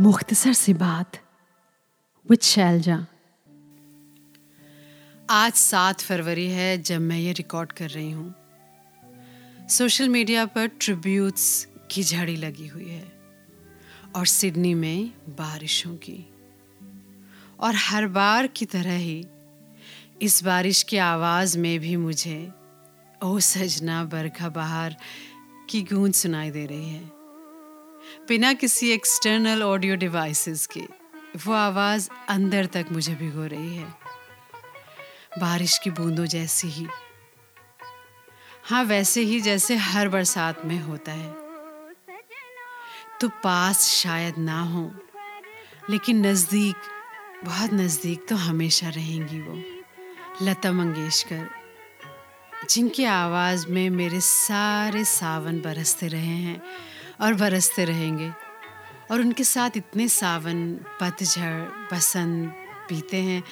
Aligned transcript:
मुख्तसर 0.00 0.52
सी 0.52 0.74
बात 0.74 1.16
विद 2.30 2.40
शैलजा 2.40 3.06
आज 5.30 5.52
सात 5.52 6.00
फरवरी 6.00 6.48
है 6.48 6.82
जब 6.82 7.00
मैं 7.00 7.18
ये 7.18 7.32
रिकॉर्ड 7.32 7.72
कर 7.72 7.90
रही 7.90 8.10
हूँ। 8.10 8.34
सोशल 9.68 10.08
मीडिया 10.08 10.46
पर 10.46 10.66
ट्रिब्यूट्स 10.66 11.68
की 11.90 12.02
झड़ी 12.02 12.36
लगी 12.36 12.66
हुई 12.66 12.88
है 12.88 13.12
और 14.16 14.26
सिडनी 14.26 14.74
में 14.74 15.10
बारिशों 15.28 15.96
की। 15.96 16.32
और 17.60 17.74
हर 17.74 18.06
बार 18.06 18.46
की 18.46 18.66
तरह 18.66 18.96
ही 18.96 19.26
इस 20.22 20.44
बारिश 20.44 20.82
की 20.82 20.96
आवाज़ 20.96 21.58
में 21.58 21.80
भी 21.80 21.96
मुझे 21.96 22.52
ओ 23.24 23.38
सजना 23.38 24.04
बरखा 24.04 24.48
बहार 24.48 24.96
की 25.70 25.82
गूंज 25.82 26.14
सुनाई 26.14 26.50
दे 26.50 26.66
रही 26.66 26.88
है। 26.88 27.19
बिना 28.28 28.52
किसी 28.52 28.90
एक्सटर्नल 28.90 29.62
ऑडियो 29.62 29.96
डिवाइसेस 29.96 30.66
के, 30.66 30.80
वो 31.46 31.52
आवाज़ 31.52 32.08
अंदर 32.28 32.66
तक 32.66 32.86
मुझे 32.92 33.14
भिगो 33.14 33.46
रही 33.46 33.76
है। 33.76 33.86
बारिश 35.38 35.78
की 35.78 35.90
बूंदों 35.90 36.26
जैसी 36.26 36.68
ही। 36.68 36.86
हाँ 38.64 38.84
वैसे 38.84 39.20
ही 39.20 39.40
जैसे 39.40 39.76
हर 39.76 40.08
बरसात 40.08 40.64
में 40.64 40.78
होता 40.80 41.12
है। 41.12 41.34
तो 43.20 43.28
पास 43.28 43.88
शायद 43.88 44.38
ना 44.38 44.60
हो, 44.62 44.90
लेकिन 45.90 46.26
नज़दीक, 46.26 46.76
बहुत 47.44 47.72
नज़दीक 47.72 48.26
तो 48.28 48.36
हमेशा 48.36 48.88
रहेंगी 48.88 49.40
वो, 49.40 49.62
लता 50.42 50.72
मंगेशकर, 50.72 51.48
जिनकी 52.70 53.04
आवाज़ 53.04 53.66
में 53.68 53.90
मेरे 53.90 54.20
सारे 54.20 55.04
सावन 55.04 55.60
बरसते 55.60 56.08
रहे 56.08 56.36
हैं। 56.38 56.62
और 57.20 57.34
बरसते 57.34 57.84
रहेंगे। 57.84 58.32
और 59.10 59.20
उनके 59.20 59.44
साथ 59.44 59.70
इतने 59.76 60.08
सावन, 60.08 60.74
पतझड़, 60.74 61.60
बसंत 61.62 62.50
बीते 62.88 63.16
हैं 63.16 63.44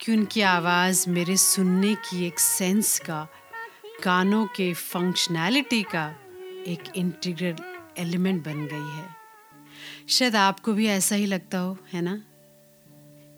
कि 0.00 0.12
उनकी 0.12 0.40
आवाज़ 0.40 1.10
मेरे 1.10 1.36
सुनने 1.36 1.94
की 1.94 2.26
एक 2.26 2.38
सेंस 2.38 2.98
का 2.98 3.28
कानों 4.02 4.46
के 4.46 4.74
फंक्शनैलिटी 4.74 5.82
का 5.82 6.14
एक 6.66 6.82
इंटीग्रल 6.96 7.56
एलिमेंट 7.98 8.44
बन 8.44 8.66
गई 8.66 8.96
है। 8.96 9.08
शायद 10.08 10.36
आपको 10.36 10.72
भी 10.72 10.86
ऐसा 10.86 11.14
ही 11.14 11.26
लगता 11.26 11.58
हो, 11.58 11.78
है 11.92 12.02
ना? 12.02 12.22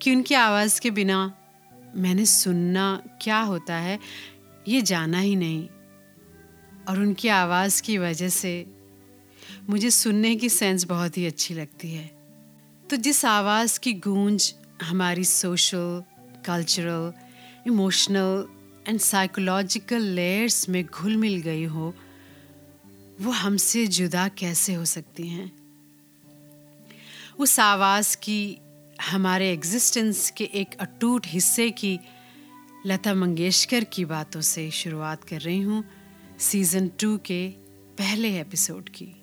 कि 0.01 0.15
उनकी 0.15 0.35
आवाज़ 0.35 0.81
के 0.81 0.91
बिना 0.91 1.37
मैंने 1.95 2.25
सुनना 2.25 3.01
क्या 3.21 3.39
होता 3.39 3.75
है, 3.75 3.99
ये 4.67 4.81
जाना 4.81 5.19
ही 5.19 5.35
नहीं। 5.35 5.69
और 6.89 6.99
उनकी 6.99 7.27
आवाज़ 7.27 7.83
की 7.83 7.97
वजह 7.97 8.29
से 8.29 8.78
मुझे 9.69 9.91
सुनने 9.91 10.35
की 10.35 10.49
सेंस 10.49 10.83
बहुत 10.83 11.17
ही 11.17 11.25
अच्छी 11.25 11.53
लगती 11.53 11.91
है। 11.91 12.11
तो 12.89 12.95
जिस 12.95 13.25
आवाज़ 13.25 13.79
की 13.79 13.93
गूंज 13.93 14.55
हमारी 14.81 15.23
social 15.23 16.03
cultural 16.45 17.13
emotional 17.67 18.47
and 18.87 18.99
psychological 18.99 20.01
layers 20.01 20.69
में 20.69 20.85
घुल 20.85 21.17
मिल 21.17 21.37
गई 21.37 21.63
हो, 21.63 21.95
वो 23.21 23.31
हमसे 23.31 23.87
जुदा 23.87 24.27
कैसे 24.27 24.73
हो 24.73 24.85
सकती 24.85 25.27
हैं? 25.27 25.51
उस 27.39 27.59
आवाज़ 27.59 28.17
की 28.17 28.57
हमारे 29.09 29.51
एग्जिस्टेंस 29.51 30.31
के 30.31 30.43
एक 30.43 30.67
अटूट 30.79 31.21
हिस्से 31.25 31.71
की 31.71 31.99
लता 32.85 33.13
मंगेशकर 33.13 33.83
की 33.83 34.05
बातों 34.05 34.41
से 34.41 34.71
शुरुआत 34.71 35.23
कर 35.23 35.41
रही 35.41 35.61
हूँ 35.61 35.83
सीज़न 36.39 36.87
टू 36.87 37.17
के 37.17 37.49
पहले 37.97 38.39
एपिसोड 38.41 38.89
की। 38.89 39.18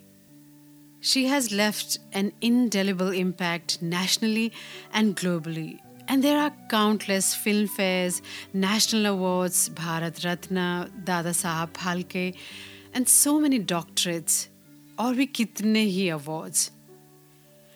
She 1.06 1.26
has 1.26 1.52
left 1.52 2.00
an 2.12 2.32
indelible 2.40 3.10
impact 3.10 3.80
nationally 3.80 4.52
and 4.92 5.14
globally. 5.14 5.78
And 6.08 6.24
there 6.24 6.36
are 6.36 6.52
countless 6.68 7.32
film 7.32 7.68
fairs, 7.68 8.22
national 8.52 9.06
awards, 9.06 9.68
Bharat 9.68 10.24
Ratna, 10.24 10.90
Dada 11.04 11.30
Sahab 11.30 11.74
Phalke, 11.74 12.34
and 12.92 13.08
so 13.08 13.38
many 13.38 13.60
doctorates, 13.60 14.48
or 14.98 15.12
we 15.12 15.28
kitne 15.28 15.86
hi 15.96 16.08
awards. 16.08 16.72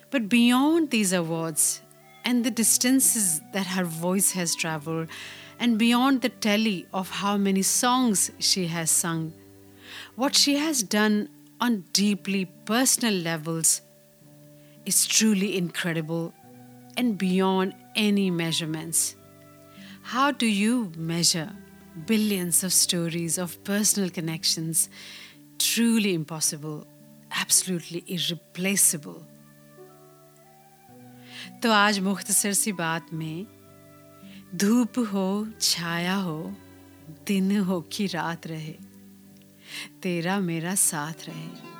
But 0.09 0.27
beyond 0.27 0.89
these 0.89 1.13
awards 1.13 1.81
and 2.25 2.43
the 2.43 2.51
distances 2.51 3.39
that 3.53 3.67
her 3.67 3.85
voice 3.85 4.33
has 4.33 4.55
traveled, 4.55 5.07
and 5.57 5.77
beyond 5.77 6.21
the 6.21 6.35
tally 6.47 6.85
of 6.93 7.09
how 7.09 7.37
many 7.37 7.61
songs 7.61 8.29
she 8.39 8.67
has 8.67 8.91
sung, 8.91 9.31
what 10.15 10.35
she 10.35 10.57
has 10.57 10.83
done 10.83 11.29
on 11.60 11.84
deeply 11.92 12.44
personal 12.64 13.14
levels 13.14 13.80
is 14.84 15.06
truly 15.06 15.56
incredible 15.56 16.32
and 16.96 17.18
beyond 17.18 17.74
any 17.94 18.30
measurements. 18.30 19.16
How 20.02 20.30
do 20.30 20.46
you 20.46 20.92
measure 20.96 21.50
billions 22.06 22.62
of 22.62 22.72
stories 22.72 23.38
of 23.38 23.62
personal 23.64 24.10
connections? 24.10 24.88
Truly 25.58 26.14
impossible, 26.14 26.86
absolutely 27.30 28.04
irreplaceable. 28.06 29.26
तो 31.62 31.70
आज 31.72 31.98
मुख्तसर 32.00 32.52
सी 32.52 32.72
बात 32.72 33.12
में 33.12 33.46
धूप 34.54 34.98
हो 35.12 35.26
छाया 35.60 36.14
हो 36.14 36.38
दिन 37.26 37.56
हो 37.66 37.80
कि 37.92 38.06
रात 38.06 38.46
रहे 38.46 38.74
तेरा 40.03 40.39
मेरा 40.39 40.75
साथ 40.75 41.13
रहे। 41.27 41.70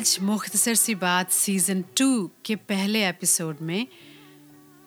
आज 0.00 0.18
मुख्तसर 0.22 0.74
सी 0.74 0.94
बात 0.94 1.30
सीज़न 1.30 1.82
टू 1.82 2.30
के 2.44 2.54
पहले 2.56 3.08
एपिसोड 3.08 3.56
में 3.62 3.86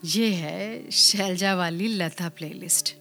ये 0.06 0.34
है 0.34 0.92
शैलजा 0.92 1.56
वाली 1.56 1.88
Lata 1.88 2.30
playlist 2.30 2.96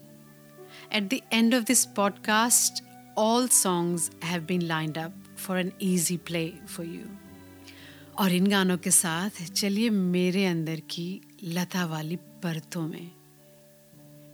at 0.93 1.03
the 1.03 1.21
end 1.33 1.55
of 1.55 1.65
this 1.65 1.85
podcast 1.85 2.85
all 3.19 3.49
songs 3.49 4.11
have 4.25 4.43
been 4.43 4.63
lined 4.63 4.99
up 4.99 5.25
for 5.39 5.61
an 5.61 5.73
easy 5.83 6.17
play 6.17 6.53
for 6.69 6.87
you 6.87 7.07
और 8.19 8.33
इन 8.33 8.47
गानों 8.47 8.77
के 8.79 8.91
साथ 8.91 9.31
चलिए 9.53 9.91
मेरे 9.91 10.47
अंदर 10.47 10.81
की 10.81 11.21
लता 11.45 11.87
वाली 11.87 12.17
परतों 12.17 12.89
में। 12.89 13.11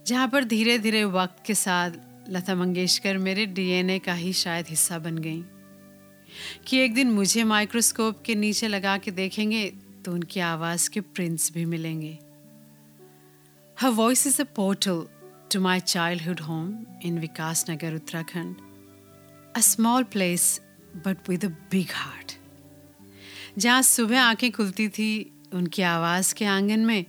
जहाँ 0.07 0.27
पर 0.27 0.43
धीरे 0.43 0.79
धीरे 0.79 1.03
वक्त 1.03 1.43
के 1.45 1.55
साथ 1.55 1.91
लता 2.29 2.55
मंगेशकर 2.55 3.17
मेरे 3.17 3.45
डीएनए 3.45 3.99
का 3.99 4.13
ही 4.13 4.33
शायद 4.33 4.65
हिस्सा 4.69 4.99
बन 4.99 5.17
गई। 5.17 5.43
कि 6.67 6.77
एक 6.77 6.93
दिन 6.93 7.11
मुझे 7.11 7.43
माइक्रोस्कोप 7.43 8.21
के 8.25 8.35
नीचे 8.35 8.67
लगा 8.67 8.97
के 8.97 9.11
देखेंगे 9.11 9.73
तो 10.05 10.11
उनकी 10.11 10.39
आवाज़ 10.39 10.89
के 10.89 11.01
प्रिंट्स 11.01 11.51
भी 11.53 11.65
मिलेंगे। 11.65 12.19
हर 13.79 13.89
voice 13.89 14.27
is 14.27 14.41
a 14.41 14.45
portal 14.45 15.05
to 15.53 15.61
my 15.61 15.79
childhood 15.79 16.39
home 16.39 16.85
in 17.03 17.19
Vikas 17.19 17.65
Nagar 17.69 17.95
Uttarakhand 17.95 18.55
a 19.55 19.59
small 19.59 20.03
place 20.03 20.61
but 20.95 21.29
with 21.29 21.45
a 21.45 21.47
big 21.47 21.87
heart 21.93 22.31
जहाँ 23.57 23.81
सुबह 23.81 24.21
आँखें 24.21 24.51
खुलती 24.51 24.87
थी, 24.89 25.33
उनकी 25.53 25.81
आवाज़ 25.81 26.33
के 26.35 26.45
आँगन 26.45 26.79
में, 26.79 27.05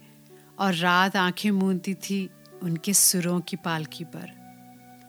और 0.59 0.75
रात 0.75 1.17
आँखें 1.17 1.51
मूंदती 1.51 1.95
थी, 1.95 2.31
उनके 2.63 2.95
सुरों 2.95 3.41
की 3.41 3.57
पालकी 3.57 4.05
पर। 4.05 4.31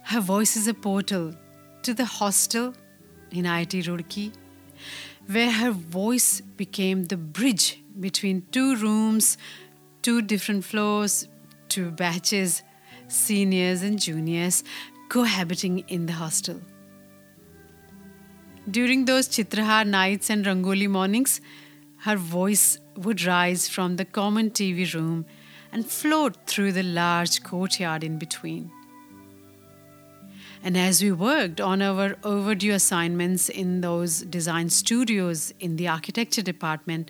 हर 0.07 0.19
voice 0.19 0.57
is 0.57 0.69
a 0.69 0.73
portal 0.73 1.33
to 1.85 1.93
the 1.93 2.01
hostel 2.01 2.73
in 3.31 3.45
IIT 3.45 3.85
Roorkee, 3.85 4.31
where 5.27 5.51
her 5.51 5.71
voice 5.71 6.41
became 6.41 7.05
the 7.05 7.17
bridge 7.17 7.81
between 7.99 8.45
two 8.51 8.75
rooms, 8.75 9.37
two 10.01 10.21
different 10.21 10.65
floors, 10.65 11.27
two 11.69 11.91
batches, 11.91 12.63
seniors 13.07 13.83
and 13.83 13.99
juniors 13.99 14.63
cohabiting 15.09 15.79
in 15.87 16.05
the 16.05 16.13
hostel. 16.13 16.61
During 18.69 19.05
those 19.05 19.27
Chitrahar 19.27 19.85
nights 19.85 20.29
and 20.29 20.45
Rangoli 20.45 20.87
mornings, 20.87 21.41
her 21.97 22.15
voice 22.15 22.79
would 22.95 23.23
rise 23.23 23.67
from 23.67 23.95
the 23.95 24.05
common 24.05 24.51
TV 24.51 24.91
room 24.93 25.25
and 25.71 25.85
float 25.85 26.35
through 26.45 26.71
the 26.71 26.83
large 26.83 27.43
courtyard 27.43 28.03
in 28.03 28.17
between. 28.17 28.71
And 30.63 30.77
as 30.77 31.01
we 31.03 31.11
worked 31.11 31.59
on 31.59 31.81
our 31.81 32.15
overdue 32.23 32.73
assignments 32.73 33.49
in 33.49 33.81
those 33.81 34.21
design 34.21 34.69
studios 34.69 35.53
in 35.59 35.75
the 35.75 35.87
architecture 35.87 36.43
department, 36.43 37.09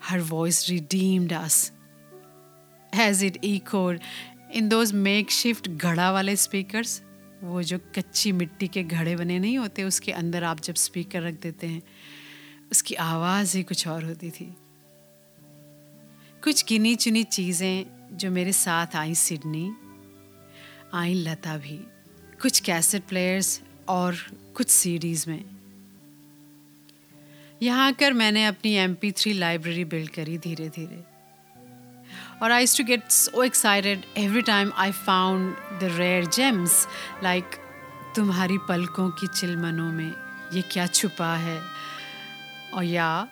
her 0.00 0.18
voice 0.18 0.68
redeemed 0.68 1.32
us. 1.32 1.70
As 2.92 3.22
it 3.22 3.38
echoed 3.42 4.00
in 4.50 4.68
those 4.68 4.92
makeshift 4.92 5.68
घड़ा 5.68 6.10
वाले 6.12 6.34
speakers 6.36 7.00
वो 7.42 7.62
जो 7.62 7.78
कच्ची 7.96 8.32
मिट्टी 8.32 8.68
के 8.68 8.82
घड़े 8.82 9.14
बने 9.16 9.38
नहीं 9.38 9.58
होते 9.58 9.82
उसके 9.82 10.12
अंदर 10.12 10.44
आप 10.44 10.60
जब 10.60 10.74
स्पीकर 10.74 11.22
रख 11.22 11.34
देते 11.42 11.66
हैं 11.66 11.82
उसकी 12.72 12.94
आवाज़ 12.94 13.56
ही 13.56 13.62
कुछ 13.70 13.86
और 13.88 14.04
होती 14.04 14.30
थी 14.30 14.52
कुछ 16.44 16.64
गिनी 16.68 16.94
चुनी 16.96 17.22
चीज़ें 17.24 18.16
जो 18.18 18.30
मेरे 18.30 18.52
साथ 18.52 18.96
आई 18.96 19.14
सिडनी 19.14 19.64
आई 20.94 21.14
लता 21.14 21.56
भी 21.56 21.80
कुछ 22.42 22.60
कैसेट 22.60 23.02
प्लेयर्स 23.02 23.62
और 23.88 24.16
कुछ 24.54 24.68
सीडीज़ 24.68 25.30
में। 25.30 25.44
यहाँ 27.62 27.86
आकर 27.86 28.12
मैंने 28.12 28.46
अपनी 28.46 28.72
M 28.72 28.94
P 28.94 29.12
three 29.12 29.32
library 29.32 29.84
build 29.84 30.10
करी 30.10 30.38
धीरे 30.38 30.68
धीरे 30.68 31.04
और 32.42 32.52
I 32.52 32.66
to 32.66 32.84
get 32.84 33.08
so 33.08 33.42
excited 33.42 34.02
every 34.16 34.42
time 34.42 34.72
I 34.76 34.92
found 34.92 35.54
the 35.54 35.80
rare 35.82 36.26
gems 36.26 36.86
like 37.22 37.44
तुम्हारी 38.16 38.58
पलकों 38.58 39.10
की 39.10 39.26
चिलमनों 39.26 39.92
में 39.92 40.14
ये 40.52 40.62
क्या 40.62 40.86
छुपा 40.86 41.36
है? 41.36 41.62
और 42.74 42.84
या, 42.84 43.28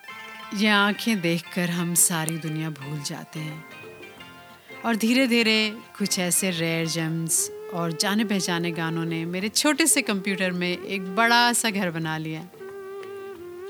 ये 0.54 0.68
आँखें 0.68 1.20
देखकर 1.20 1.70
हम 1.70 1.94
सारी 1.94 2.38
दुनिया 2.38 2.70
भूल 2.70 3.02
जाते 3.02 3.40
हैं। 3.40 3.64
और 4.84 4.96
धीरे 4.96 5.26
धीरे 5.26 5.78
कुछ 5.98 6.18
ऐसे 6.18 6.50
रेयर 6.50 6.86
जेम्स 6.86 7.57
और 7.74 7.92
जाने 7.92 8.24
पहचाने 8.24 8.70
गानों 8.70 9.04
ने 9.04 9.24
मेरे 9.26 9.48
छोटे 9.48 9.86
से 9.86 10.02
कंप्यूटर 10.02 10.52
में 10.52 10.68
एक 10.68 11.14
बड़ा 11.16 11.52
सा 11.52 11.70
घर 11.70 11.90
बना 11.90 12.16
लिया। 12.18 12.42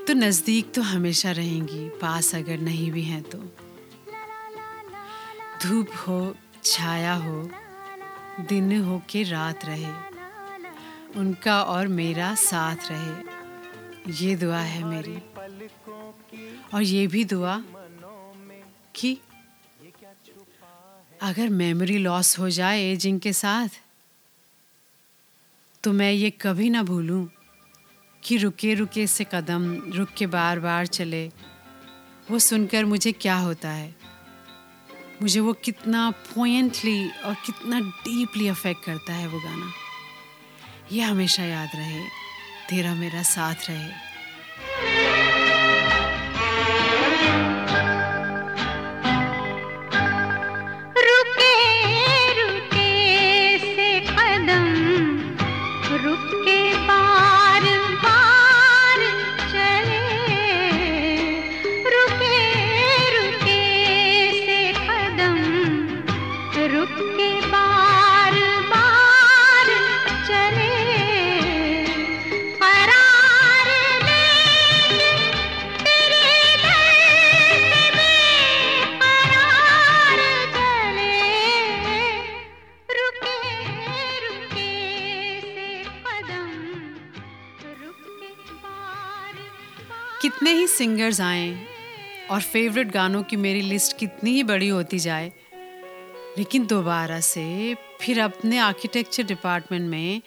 तो 0.08 0.14
नज़दीक 0.14 0.72
तो 0.74 0.82
हमेशा 0.82 1.30
रहेंगी, 1.30 1.88
पास 2.00 2.34
अगर 2.34 2.58
नहीं 2.60 2.90
भी 2.92 3.02
हैं 3.02 3.22
तो। 3.22 3.38
धूप 5.62 5.88
हो, 5.98 6.34
छाया 6.64 7.14
हो, 7.14 7.48
दिन 8.48 8.80
हो 8.82 9.02
के 9.10 9.22
रात 9.22 9.64
रहे, 9.64 9.92
उनका 11.16 11.62
और 11.62 11.88
मेरा 11.88 12.34
साथ 12.34 12.90
रहे, 12.90 13.12
ये 14.14 14.34
दुआ 14.36 14.58
है 14.58 14.84
मेरी। 14.84 15.16
और 16.74 16.82
ये 16.82 17.06
भी 17.06 17.24
दुआ 17.24 17.56
कि 18.94 19.18
अगर 21.22 21.48
मेमोरी 21.50 21.98
लॉस 21.98 22.38
हो 22.38 22.48
जाए 22.50 22.82
एजिंग 22.82 23.20
के 23.20 23.32
साथ 23.32 23.80
तो 25.84 25.92
मैं 25.92 26.12
ये 26.12 26.30
कभी 26.30 26.70
ना 26.70 26.82
भूलूं 26.82 27.26
कि 28.24 28.36
रुके 28.36 28.74
रुके 28.74 29.06
से 29.06 29.26
कदम, 29.32 29.92
रुक 29.92 30.08
के 30.16 30.26
बार 30.26 30.60
बार 30.60 30.86
चले। 30.86 31.30
वो 32.30 32.38
सुनकर 32.38 32.84
मुझे 32.84 33.12
क्या 33.12 33.36
होता 33.36 33.70
है? 33.70 33.96
मुझे 35.22 35.40
वो 35.40 35.52
कितना 35.52 36.10
पोइंटली 36.10 37.10
और 37.10 37.34
कितना 37.34 37.80
डीपली 37.80 38.48
अफेक्ट 38.48 38.84
करता 38.84 39.12
है 39.12 39.28
वो 39.28 39.40
गाना। 39.40 39.72
ये 40.92 41.02
हमेशा 41.02 41.44
याद 41.44 41.68
रहे, 41.74 42.04
तेरा 42.70 42.94
मेरा 42.94 43.22
साथ 43.22 43.54
रहे। 43.70 44.97
सिंगर्स 90.78 91.20
आए 91.20 91.48
और 92.30 92.40
फेवरेट 92.42 92.90
गानों 92.92 93.22
की 93.22 93.36
मेरी 93.36 93.60
लिस्ट 93.60 93.96
कितनी 93.98 94.30
ही 94.30 94.42
बड़ी 94.42 94.68
होती 94.68 94.98
जाए, 94.98 95.32
लेकिन 96.38 96.66
दोबारा 96.66 97.20
से 97.20 97.74
फिर 98.00 98.20
अपने 98.20 98.58
आर्किटेक्चर 98.58 99.22
डिपार्टमेंट 99.22 99.90
में 99.90 100.22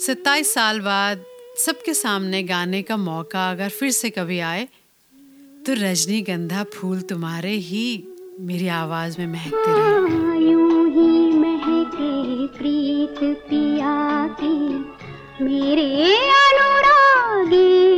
27 0.00 0.54
साल 0.54 0.80
बाद 0.80 1.24
सबके 1.58 1.94
सामने 1.94 2.42
गाने 2.42 2.82
का 2.82 2.96
मौका 2.96 3.50
अगर 3.50 3.68
फिर 3.68 3.90
से 3.90 4.10
कभी 4.10 4.38
आए 4.40 4.64
तो 5.66 5.74
रजनीगंधा 5.76 6.64
फूल 6.74 7.00
तुम्हारे 7.10 7.52
ही 7.68 7.84
मेरी 8.40 8.68
आवाज़ 8.68 9.18
में 9.18 9.26
महकते 9.26 9.68
रहे। 9.68 10.18
ही 11.92 12.46
प्रीत 12.48 13.18
पिया 13.48 14.26
की 14.40 14.56
मेरे 15.44 15.88
अनुरागी 16.34 17.89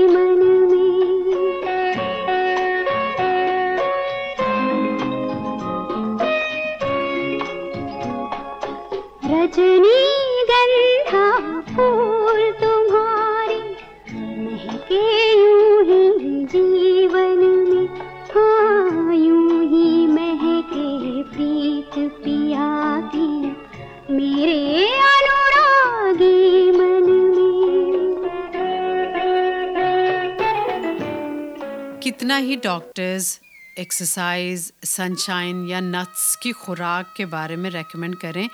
कितना 32.33 32.47
ही 32.47 32.57
डॉक्टर्स 32.57 33.41
एक्सरसाइज 33.79 34.73
सनशाइन 34.85 35.67
या 35.69 35.81
नट्स 35.81 36.37
की 36.37 36.53
खुराक 36.53 37.12
के 37.17 37.25
बारे 37.25 37.57
में 37.57 37.69
रेकमेंड 37.71 38.17
करें, 38.17 38.49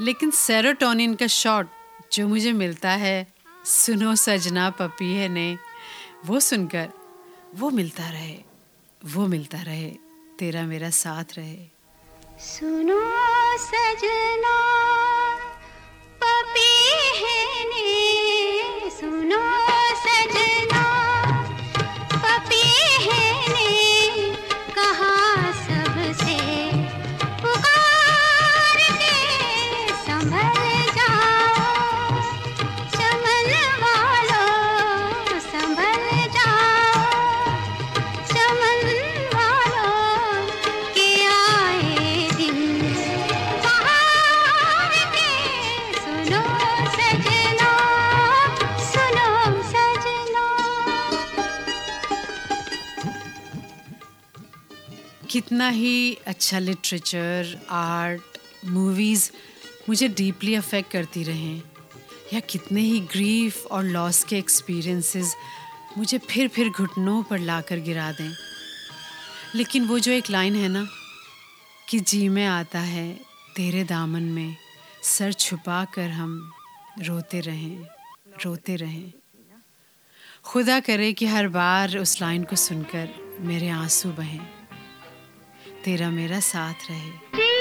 लेकिन 0.00 0.30
सेरोटोनिन 0.30 1.14
का 1.14 1.26
शॉट 1.26 1.68
जो 2.12 2.26
मुझे 2.28 2.52
मिलता 2.52 2.90
है, 2.90 3.26
सुनो 3.64 4.14
सजना 4.14 4.68
पपीहे 4.70 5.28
ने, 5.28 5.56
वो 6.26 6.40
सुनकर 6.40 6.88
वो 7.54 7.70
मिलता 7.70 8.10
रहे, 8.10 8.36
वो 9.04 9.26
मिलता 9.26 9.62
रहे, 9.62 9.90
तेरा 10.38 10.62
मेरा 10.62 10.90
साथ 10.90 11.36
रहे। 11.36 11.56
सुनो 12.40 13.00
सजना 13.58 14.56
कितना 55.48 55.68
ही 55.68 56.18
अच्छा 56.26 56.58
लिटरेचर, 56.58 57.66
आर्ट 57.70 58.38
मूवीज़ 58.64 59.30
मुझे 59.88 60.08
डीपली 60.08 60.54
अफेक्ट 60.54 60.90
करती 60.90 61.22
रहें 61.22 61.62
या 62.34 62.40
कितने 62.40 62.80
ही 62.80 63.00
ग्रीफ 63.00 63.66
और 63.66 63.84
लॉस 63.84 64.24
के 64.24 64.38
एक्सपीरियंसेस 64.38 65.34
मुझे 65.98 66.18
फिर 66.18 66.48
फिर 66.48 66.68
घुटनों 66.68 67.22
पर 67.22 67.38
लाकर 67.38 67.78
गिरा 67.78 68.12
दें। 68.12 68.34
लेकिन 69.54 69.86
वो 69.86 69.98
जो 69.98 70.12
एक 70.12 70.30
लाइन 70.30 70.56
है 70.56 70.68
ना, 70.68 70.88
कि 71.88 72.00
जी 72.00 72.28
में 72.28 72.46
आता 72.46 72.78
है, 72.78 73.20
तेरे 73.56 73.84
दामन 73.84 74.22
में, 74.22 74.56
सर 75.02 75.32
छुपा 75.32 75.84
कर 75.84 76.10
हम 76.10 76.52
रोते 77.00 77.40
रहें 77.40 77.86
रोते 78.44 78.76
रहें। 78.76 79.12
खुदा 80.44 80.80
करे 80.80 81.12
कि 81.12 81.26
हर 81.26 81.48
बार 81.48 81.98
उस 81.98 82.20
लाइन 82.20 82.44
को 82.44 82.56
सुनकर 82.56 83.38
मेरे 83.40 83.68
आँसू 83.68 84.12
बहें। 84.12 84.57
तेरा 85.88 86.10
मेरा 86.10 86.40
साथ 86.40 86.74
रहे। 86.90 87.57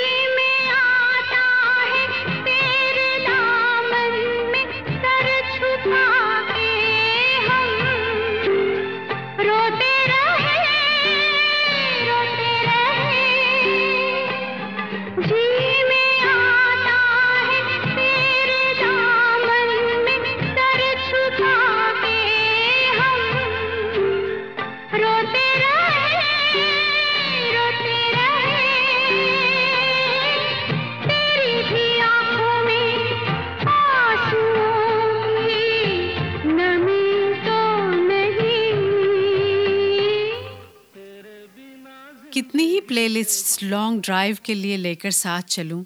कितनी 42.88 42.96
प्लेलिस्ट्स 42.96 43.64
लॉन्ग 43.64 44.02
ड्राइव 44.02 44.38
के 44.46 44.54
लिए 44.54 44.76
लेकर 44.78 45.12
साथ 45.12 45.42
चलूँ। 45.42 45.84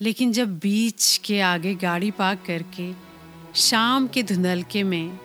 लेकिन 0.00 0.32
जब 0.32 0.58
बीच 0.58 1.20
के 1.24 1.40
आगे 1.40 1.74
गाड़ी 1.74 2.10
पार्क 2.10 2.42
करके, 2.46 2.90
शाम 3.54 4.06
के 4.06 4.22
धुंधलके 4.22 4.82
में 4.82 5.18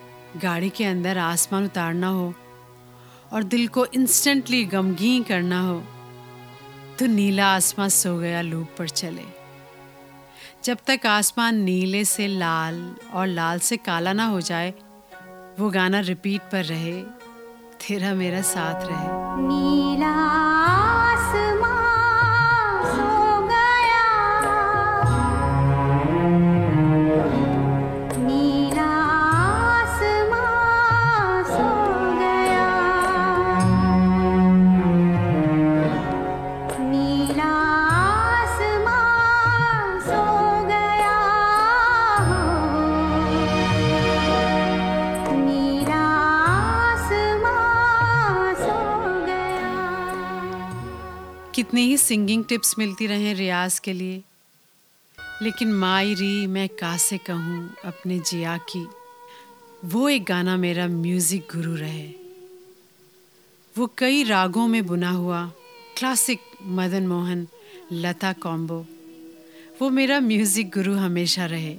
गाड़ी 0.44 0.70
के 0.70 0.86
अंदर 0.86 1.18
आसमान 1.18 1.65
उतारना 1.65 2.08
हो 2.08 2.34
और 3.34 3.44
दिल 3.44 3.68
को 3.68 3.86
इंस्टेंटली 3.96 4.63
गमगीन 4.65 5.24
करना 5.24 5.62
हो 5.62 5.80
तो 7.00 7.06
नीला 7.08 7.48
आसमां 7.48 7.89
सो 7.89 8.18
गया 8.18 8.42
लूप 8.42 8.75
पर 8.77 8.89
चले। 8.89 9.25
जब 10.63 10.77
तक 10.88 11.06
आसमान 11.08 11.63
नीले 11.63 12.06
से 12.06 12.27
लाल 12.27 12.80
और 13.13 13.27
लाल 13.27 13.60
से 13.60 13.77
काला 13.77 14.13
ना 14.13 14.25
हो 14.25 14.42
जाए, 14.42 14.74
वो 15.60 15.70
गाना 15.70 16.00
रिपीट 16.04 16.42
पर 16.51 16.65
रहे, 16.65 17.01
तेरा 17.82 18.13
मेरा 18.13 18.42
साथ 18.42 18.88
रहे। 18.88 19.08
नीला 19.48 20.55
कितनी 51.56 51.82
ही 51.82 51.98
सिंगिंग 51.98 52.44
टिप्स 52.46 52.78
मिलती 52.80 53.06
रहे 53.08 53.34
रियाज 53.34 53.78
के 53.80 53.94
लिए, 53.94 54.22
लेकिन 55.42 55.72
माई 55.74 56.14
री, 56.14 56.48
मैं 56.48 56.68
कासे 56.70 57.18
कहूँ 57.18 57.76
अपने 57.86 58.20
जिया 58.20 58.58
की, 58.58 58.86
वो 59.86 60.10
एक 60.10 60.24
गाना 60.24 60.56
मेरा 60.58 60.88
म्यूज़िक 60.88 61.48
गुरु 61.56 61.76
रहे। 61.76 62.08
वो 63.76 63.90
कई 63.98 64.24
रागों 64.24 64.68
में 64.68 64.86
बुना 64.86 65.12
हुआ, 65.12 65.46
क्लासिक 65.98 66.42
मदन 66.62 67.08
मोहन, 67.08 67.48
लता 67.92 68.34
कॉम्बो, 68.34 68.86
वो 69.82 69.90
मेरा 69.90 70.20
म्यूज़िक 70.20 70.70
गुरु 70.70 70.94
हमेशा 70.94 71.46
रहे, 71.46 71.76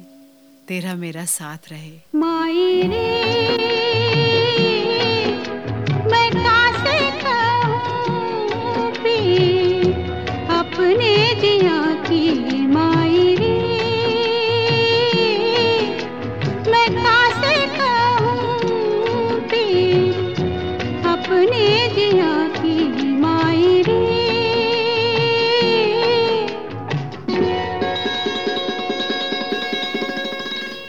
तेरा 0.68 0.94
मेरा 0.94 1.24
साथ 1.24 1.70
रहे। 1.70 1.98
माई 2.14 2.82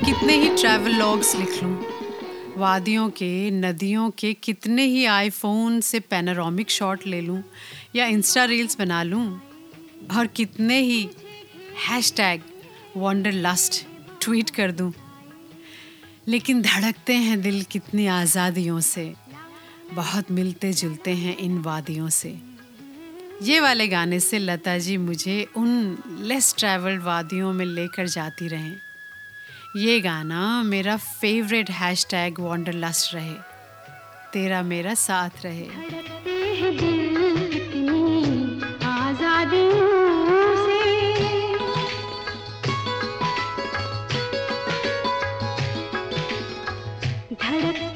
कितने 0.06 0.36
ही 0.36 0.50
ट्रैवल 0.50 0.92
लॉग्स 0.92 1.36
लिख 1.36 1.64
लूँ। 1.64 1.86
वादियों 2.58 3.10
के, 3.10 3.52
नदियों 3.52 4.10
के, 4.10 4.34
कितने 4.34 4.84
ही 4.84 5.06
आईफोन 5.06 5.82
से 5.82 6.00
पैनोरामिक 6.00 6.70
शॉट 6.70 7.08
ले 7.08 7.22
लूँ 7.22 7.44
या 7.96 8.06
इंस्टा 8.06 8.46
रील्स 8.46 8.78
बना 8.78 9.04
लूँ। 9.04 9.42
और 10.18 10.28
कितने 10.28 10.80
ही 10.80 11.10
हैशटैग 11.90 12.42
वंडर 12.98 13.32
लस्ट 13.32 13.86
ट्वीट 14.22 14.50
कर 14.50 14.72
दूँ। 14.72 14.94
लेकिन 16.28 16.62
धड़कते 16.62 17.14
हैं 17.14 17.42
दिल 17.42 17.64
कितनी 17.64 18.08
आज़ादियों 18.08 18.80
से। 18.80 19.27
बहुत 19.94 20.32
मिलते 20.32 20.74
जुलते 20.74 21.12
हैं 21.12 21.38
इन 21.38 21.58
वादियों 21.58 22.10
से। 22.10 22.40
ये 23.42 23.60
वाले 23.60 23.88
गाने 23.88 24.20
से 24.20 24.40
लता 24.40 24.78
जी 24.78 24.98
मुझे 24.98 25.48
उन 25.56 25.98
लेस 26.20 26.56
ट्रैवल्ड 26.58 27.04
वादियों 27.04 27.54
में 27.54 27.66
लेकर 27.66 28.08
जाती 28.08 28.48
रहें। 28.48 28.78
ये 29.78 30.00
गाना 30.00 30.64
मेरा 30.64 30.98
फेवरेट 30.98 31.72
हैशटैग 31.72 32.40
वॉन्डरलस्ट 32.40 33.14
रहे। 33.14 33.34
तेरा 34.34 34.62
मेरा 34.62 34.94
साथ 34.94 35.30
रहे। 35.46 35.68
धड़कते 47.34 47.87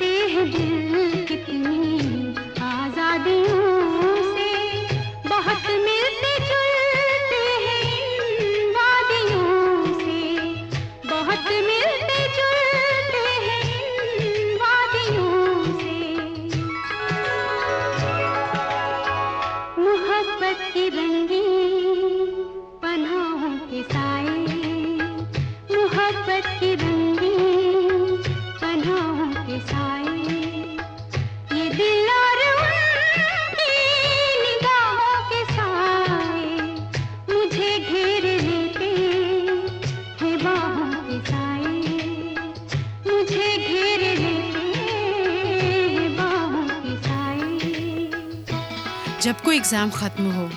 कोई 49.52 49.58
एग्ज़ाम 49.58 49.90
ख़त्म 49.92 50.32
हो। 50.32 50.50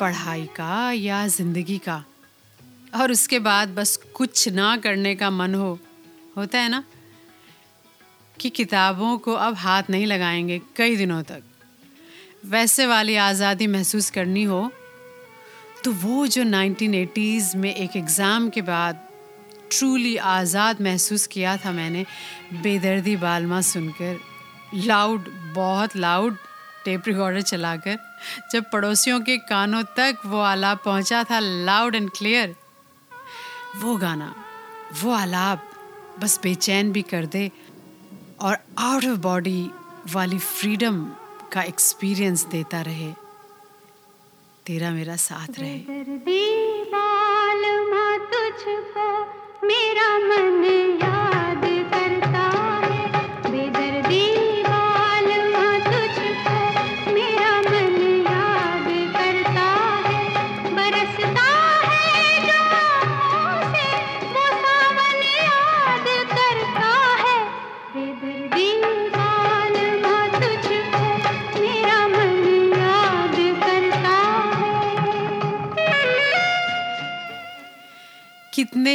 पढ़ाई 0.00 0.44
का 0.56 0.90
या 0.92 1.26
ज़िंदगी 1.28 1.76
का। 1.78 1.96
और 2.96 3.12
उसके 3.12 3.38
बाद 3.38 3.74
बस 3.74 3.96
कुछ 4.14 4.48
ना 4.48 4.76
करने 4.76 5.14
का 5.14 5.28
मन 5.30 5.54
हो। 5.54 5.78
होता 6.36 6.58
है 6.58 6.68
ना? 6.68 6.82
कि 8.36 8.50
किताबों 8.50 9.16
को 9.18 9.32
अब 9.32 9.54
हाथ 9.54 9.90
नहीं 9.90 10.06
लगाएँगे 10.06 10.60
कई 10.76 10.96
दिनों 10.96 11.22
तक। 11.22 11.42
वैसे 12.46 12.86
वाली 12.86 13.16
आज़ादी 13.16 13.66
महसूस 13.66 14.10
करनी 14.10 14.44
हो 14.44 14.62
तो 15.84 15.92
वो 15.92 16.26
जो 16.26 16.44
1980s 16.44 17.54
में 17.54 17.74
एक 17.74 17.96
एग्ज़ाम 17.96 18.48
के 18.48 18.62
बाद 18.62 19.06
ट्रूली 19.70 20.16
आज़ाद 20.16 20.80
महसूस 20.82 21.26
किया 21.26 21.56
था 21.56 21.72
मैंने, 21.72 22.06
बेदर्दी 22.54 23.16
बालमा 23.18 23.60
सुनकर। 23.66 24.18
लाउड, 24.74 25.30
बहुत 25.54 25.96
लाउड। 25.98 26.36
टेप 26.84 27.02
रिकॉर्डर 27.06 27.42
चलाकर 27.42 27.98
जब 28.52 28.70
पड़ोसियों 28.70 29.20
के 29.20 29.38
कानों 29.38 29.82
तक 29.82 30.18
वो 30.26 30.40
आलाप 30.40 30.84
पहुँचा 30.84 31.24
था 31.24 31.38
लाउड 31.38 31.94
एंड 31.94 32.10
क्लियर 32.10 32.56
वो 33.76 33.96
गाना 33.96 34.34
वो 35.02 35.12
आलाप 35.12 35.70
बस 36.18 36.40
बेचैन 36.42 36.92
भी 36.92 37.02
कर 37.02 37.26
दे 37.26 37.50
और 38.40 38.58
आउट 38.78 39.04
ऑफ़ 39.04 39.18
बॉडी 39.18 39.70
वाली 40.12 40.38
फ्रीडम 40.38 41.04
का 41.52 41.62
एक्सपीरियंस 41.62 42.44
देता 42.44 42.80
रहे। 42.80 43.12
तेरा 44.66 44.90
मेरा 44.90 45.16
साथ 45.16 45.46
रहे। 45.58 45.78
मेरा 49.64 50.18
मन 50.18 50.64
याद 51.04 51.33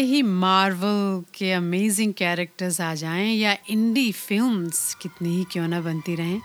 ही 0.01 0.21
मार्वल 0.21 1.23
के 1.35 1.51
अमेजिंग 1.51 2.13
कैरेक्टर्स 2.13 2.79
आ 2.81 2.93
जाएँ 2.95 3.33
या 3.35 3.55
इंडी 3.69 4.11
फिल्म्स 4.11 4.93
कितनी 5.01 5.35
ही 5.35 5.43
क्यों 5.51 5.67
ना 5.67 5.81
बनती 5.81 6.15
रहें, 6.15 6.41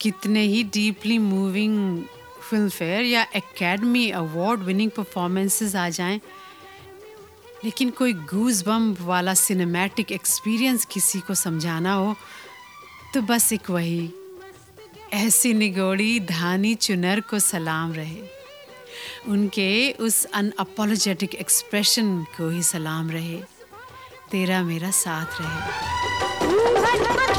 कितने 0.00 0.42
ही 0.42 0.62
डीपली 0.64 1.18
मूविंग 1.18 2.02
फ़िल्म 2.50 2.68
फेयर 2.68 3.04
या 3.04 3.26
एकेडमी 3.36 4.08
अवार्ड 4.10 4.60
विनिंग 4.60 4.90
परफॉर्मेंसेस 4.90 5.76
आ 5.76 5.88
जाएँ, 5.90 6.20
लेकिन 7.64 7.90
कोई 7.90 8.12
गूज 8.12 8.62
बम 8.66 8.94
वाला 9.00 9.34
सिनेमैटिक 9.34 10.12
एक्सपीरियंस 10.12 10.84
किसी 10.84 11.20
को 11.20 11.34
समझाना 11.34 11.92
हो 11.94 12.14
तो 13.14 13.22
बस 13.22 13.52
एक 13.52 13.70
वही, 13.70 14.10
ऐसी 15.12 15.52
निगोड़ी 15.54 16.20
धानी 16.20 16.74
चुनर 16.74 17.20
को 17.20 17.38
सलाम 17.38 17.92
रहे। 17.92 18.39
उनके 19.28 19.92
उस 19.92 20.24
अनअपोलोजेटिक 20.24 21.34
एक्सप्रेशन 21.34 22.24
को 22.24 22.50
ही 22.50 22.62
सलाम 22.62 23.10
रहे। 23.10 23.42
तेरा 24.30 24.62
मेरा 24.62 24.90
साथ 24.90 25.26
रहे। 25.40 27.29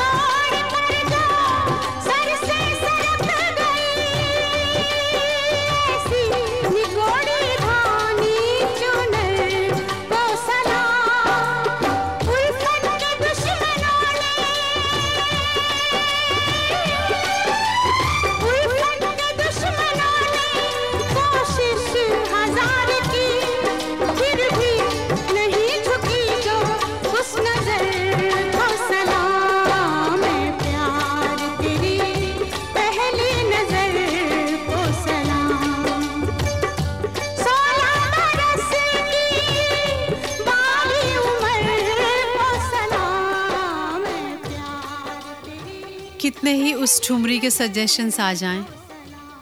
कितने 46.41 46.63
ही 46.63 46.73
उस 46.73 47.07
ठुमरी 47.07 47.39
के 47.39 47.49
सजेशंस 47.49 48.19
आ 48.19 48.33
जाएँ। 48.33 48.65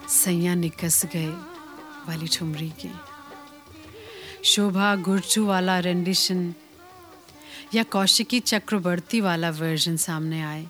सैया 0.08 0.54
निकस 0.54 1.04
गए 1.04 1.28
वाली 2.08 2.28
ठुमरी 2.28 2.72
के। 2.80 2.88
शोभा 4.44 4.96
गुरचू 4.96 5.46
वाला 5.46 5.78
रेंडिशन 5.78 6.54
या 7.74 7.82
कौशिकी 7.82 8.40
चक्रवर्ती 8.40 9.20
वाला 9.20 9.50
वर्जन 9.50 9.96
सामने 9.96 10.42
आए। 10.42 10.66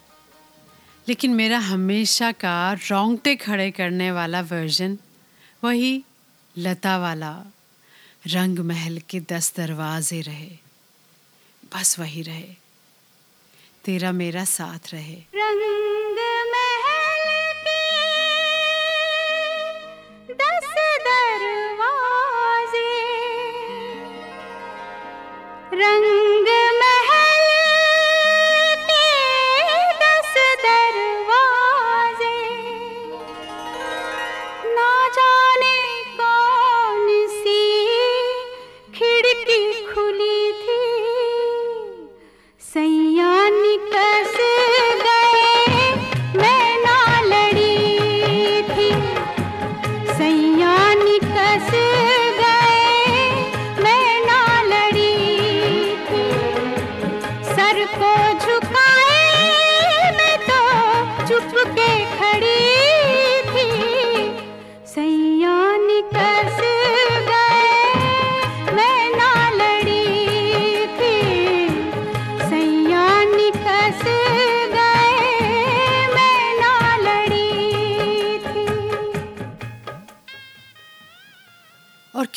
लेकिन 1.09 1.35
मेरा 1.35 1.59
हमेशा 1.59 2.33
का 2.33 2.73
रोंगटे 2.73 3.37
खड़े 3.37 3.71
करने 3.71 4.13
वाला 4.13 4.41
वर्जन 4.41 4.99
वही 5.65 6.05
लता 6.59 6.99
वाला 6.99 7.45
रंग 8.27 8.59
महल 8.59 9.03
के 9.09 9.21
दस 9.21 9.53
दरवाजे 9.57 10.21
रहे। 10.21 10.51
बस 11.75 11.99
वही 11.99 12.23
रहे। 12.23 12.70
तेरा 13.85 14.13
मेरा 14.13 14.45
साथ 14.45 14.93
रहे। 14.93 15.15
रंग 15.35 16.19
महल 16.53 17.27
दस 20.41 20.75
दरवाजे। 21.07 22.93
रंग 25.73 26.30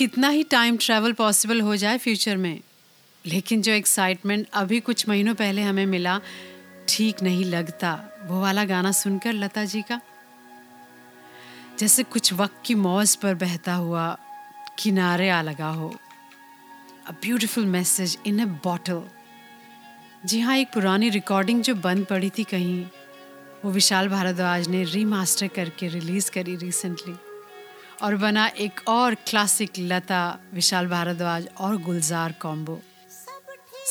कितना 0.03 0.29
ही 0.29 0.43
टाइम 0.43 0.77
ट्रैवल 0.77 1.13
पॉसिबल 1.13 1.61
हो 1.61 1.75
जाए 1.75 1.97
फ्यूचर 1.97 2.37
में, 2.37 2.59
लेकिन 3.25 3.61
जो 3.61 3.71
एक्साइटमेंट 3.71 4.47
अभी 4.53 4.79
कुछ 4.79 5.07
महीनों 5.09 5.35
पहले 5.35 5.61
हमें 5.61 5.85
मिला, 5.85 6.19
ठीक 6.87 7.21
नहीं 7.23 7.45
लगता। 7.45 7.93
वो 8.27 8.41
वाला 8.41 8.65
गाना 8.65 8.91
सुनकर 8.91 9.33
लता 9.33 9.63
जी 9.65 9.81
का, 9.81 9.99
जैसे 11.79 12.03
कुछ 12.03 12.33
वक्त 12.33 12.61
की 12.65 12.75
मौज 12.75 13.15
पर 13.15 13.35
बहता 13.35 13.73
हुआ 13.75 14.11
किनारे 14.79 15.29
आ 15.29 15.41
लगा 15.41 15.69
हो। 15.69 15.89
A 17.07 17.11
beautiful 17.23 17.65
message 17.67 18.17
in 18.27 18.41
a 18.41 18.51
bottle 18.63 19.03
जी 20.25 20.39
हाँ 20.39 20.57
एक 20.57 20.73
पुरानी 20.73 21.09
रिकॉर्डिंग 21.11 21.63
जो 21.63 21.75
बंद 21.81 22.05
पड़ी 22.05 22.29
थी 22.29 22.43
कहीं, 22.43 22.85
वो 23.65 23.71
विशाल 23.71 24.09
भारद्वाज 24.09 24.67
ने 24.67 24.83
रीमास्टर 24.85 25.47
करके 25.47 25.87
रिलीज़ 25.89 26.31
करी 26.31 26.55
रिसेंटली 26.57 27.15
और 28.03 28.15
बना 28.15 28.45
एक 28.57 28.79
और 28.87 29.15
क्लासिक 29.27 29.71
लता, 29.79 30.39
विशाल 30.53 30.87
भारद्वाज 30.87 31.47
और 31.59 31.77
गुलजार 31.77 32.33
कॉम्बो 32.41 32.79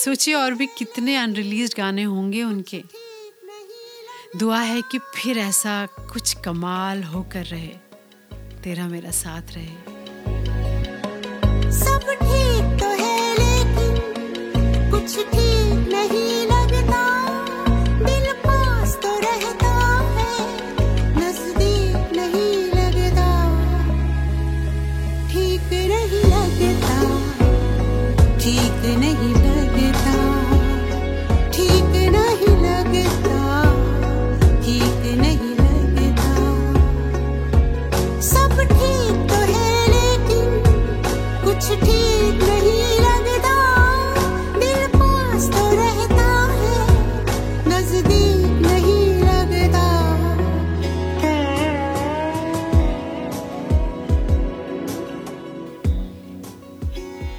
सोचिए 0.05 0.35
और 0.35 0.55
भी 0.55 0.67
कितने 0.79 1.17
अनरिलीज 1.17 1.75
गाने 1.77 2.03
होंगे 2.03 2.43
उनके। 2.43 2.83
दुआ 4.37 4.61
है 4.61 4.83
कि 4.83 4.99
फिर 5.15 5.39
ऐसा 5.39 5.87
कुछ 6.13 6.33
कमाल 6.45 7.03
होकर 7.03 7.45
रहे। 7.45 7.73
तेरा 8.65 8.87
मेरा 8.89 9.11
साथ 9.11 9.53
रहे। 9.53 9.75
सब 11.73 12.11
ठीक 12.13 12.81
तो 12.81 12.89
है, 13.03 13.19
लेकिन 13.35 13.93
कुछ 14.91 15.17
ठीक 15.17 15.89
नहीं 15.89 16.47
लगता 16.47 16.82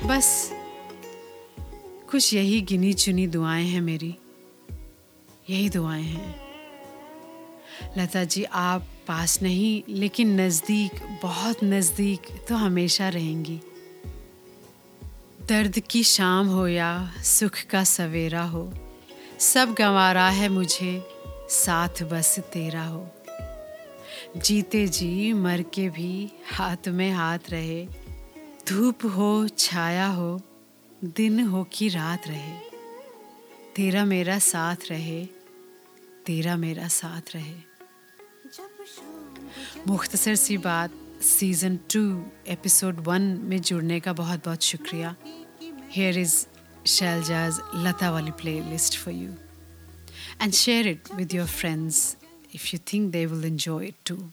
बस, 0.07 0.51
कुछ 2.11 2.33
यही 2.33 2.61
गिनी 2.61 2.93
चुनी 2.93 3.27
दुआएँ 3.27 3.65
हैं 3.65 3.81
मेरी। 3.81 4.15
यही 5.49 5.69
दुआएँ 5.69 6.03
हैं। 6.03 6.35
लता 7.97 8.23
जी, 8.23 8.43
आप 8.43 8.81
पास 9.07 9.41
नहीं, 9.41 9.83
लेकिन 9.89 10.41
नज़दीक, 10.41 11.19
बहुत 11.23 11.63
नज़दीक 11.63 12.45
तो 12.49 12.55
हमेशा 12.55 13.09
रहेंगी। 13.09 13.59
दर्द 15.49 15.79
की 15.79 16.03
शाम 16.03 16.47
हो 16.47 16.67
या 16.67 17.13
सुख 17.23 17.61
का 17.63 17.83
सवेरा 17.83 18.43
हो 18.43 18.73
सब 19.39 19.73
गंवारा 19.73 20.29
है 20.29 20.49
मुझे 20.49 21.07
साथ 21.49 22.03
बस 22.03 22.39
तेरा 22.39 22.83
हो। 22.83 23.09
जीते 24.37 24.87
जी 24.87 25.33
मर 25.33 25.61
के 25.61 25.89
भी 25.89 26.31
हाथ 26.51 26.87
में 26.87 27.11
हाथ 27.11 27.39
रहे 27.49 27.85
धूप 28.69 29.05
हो 29.05 29.47
छाया 29.47 30.07
हो 30.07 30.41
दिन 31.03 31.39
हो 31.39 31.63
कि 31.63 31.89
रात 31.89 32.27
रहे। 32.27 32.59
तेरा 33.75 34.05
मेरा 34.05 34.39
साथ 34.39 34.75
रहे 34.89 35.25
तेरा 36.25 36.57
मेरा 36.57 36.87
साथ 36.87 37.35
रहे। 37.35 37.55
मुख्तसर 39.87 40.35
सी 40.35 40.57
बात 40.57 40.91
सीज़न 41.23 41.77
टू 41.93 42.01
एपिसोड 42.47 42.99
वन 43.07 43.21
में 43.43 43.59
जुड़ने 43.61 43.99
का 43.99 44.13
बहुत 44.13 44.45
बहुत 44.45 44.63
शुक्रिया 44.63 45.15
हेयर 45.91 46.19
इज़ 46.19 46.35
शैलजाज 46.87 47.59
लता 47.75 48.11
वाली 48.11 48.31
playlist 48.69 48.97
for 48.99 49.13
you 49.13 49.31
and 50.41 50.53
share 50.53 50.87
it 50.87 51.13
with 51.15 51.33
your 51.33 51.47
friends 51.47 52.05
if 52.53 52.71
you 52.71 52.79
think 52.79 53.11
they 53.11 53.25
will 53.25 53.43
enjoy 53.43 53.87
it 53.87 54.05
too. 54.05 54.31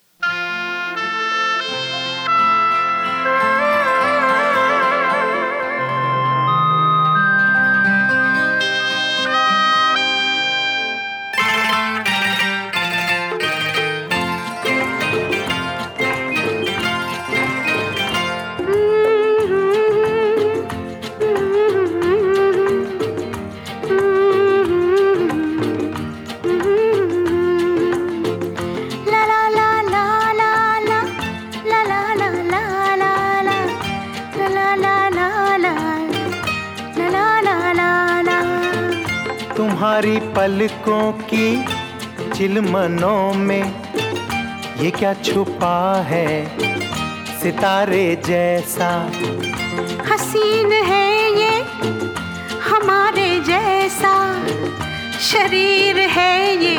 तुम्हारी 40.01 40.35
पलकों 40.35 41.13
की 41.13 41.65
चिलमनों 42.33 43.35
में 43.35 43.65
ये 44.81 44.91
क्या 44.91 45.13
छुपा 45.15 46.03
है? 46.07 46.29
सितारे 47.41 48.05
जैसा। 48.27 48.89
हसीन 50.11 50.73
है 50.73 51.11
ये 51.41 51.59
हमारे 52.69 53.41
जैसा। 53.41 54.15
शरीर 55.21 55.99
है 55.99 56.57
ये 56.57 56.79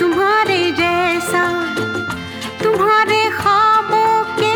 तुम्हारे 0.00 0.60
जैसा। 0.72 1.44
तुम्हारे 2.62 3.24
ख्वाबों 3.30 4.12
के 4.40 4.52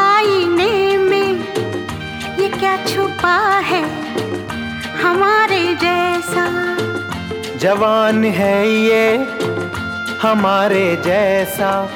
आईने 0.00 0.98
में 0.98 1.32
ये 2.40 2.48
क्या 2.48 2.76
छुपा 2.86 3.38
है? 3.70 3.99
हमारे 5.02 5.74
जैसा। 5.74 6.76
जवान 7.58 8.24
है 8.24 8.68
ये 8.68 9.16
हमारे 10.22 10.96
जैसा। 10.96 11.88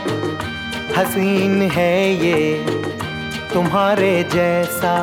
हसीन 0.97 1.62
है 1.62 2.14
ये 2.14 2.67
तुम्हारे 3.55 4.29
जैसा। 4.33 4.95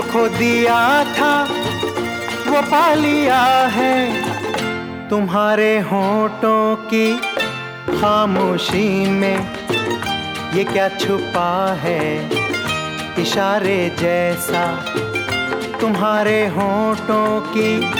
जो 0.00 0.12
खो 0.12 0.28
दिया 0.28 1.04
था, 1.04 1.44
वो 2.48 2.60
पा 2.62 2.94
लिया 2.94 3.42
है। 3.66 3.96
तुम्हारे 5.08 5.78
होठों 5.78 6.76
की 6.76 7.16
खामोशी 8.00 9.10
में 9.10 9.38
ये 10.54 10.64
क्या 10.64 10.88
छुपा 10.88 11.74
है? 11.80 12.30
इशारे 13.18 13.96
जैसा 13.98 14.64
तुम्हारे 15.80 16.46
होठों 16.46 17.40
की 17.40 17.92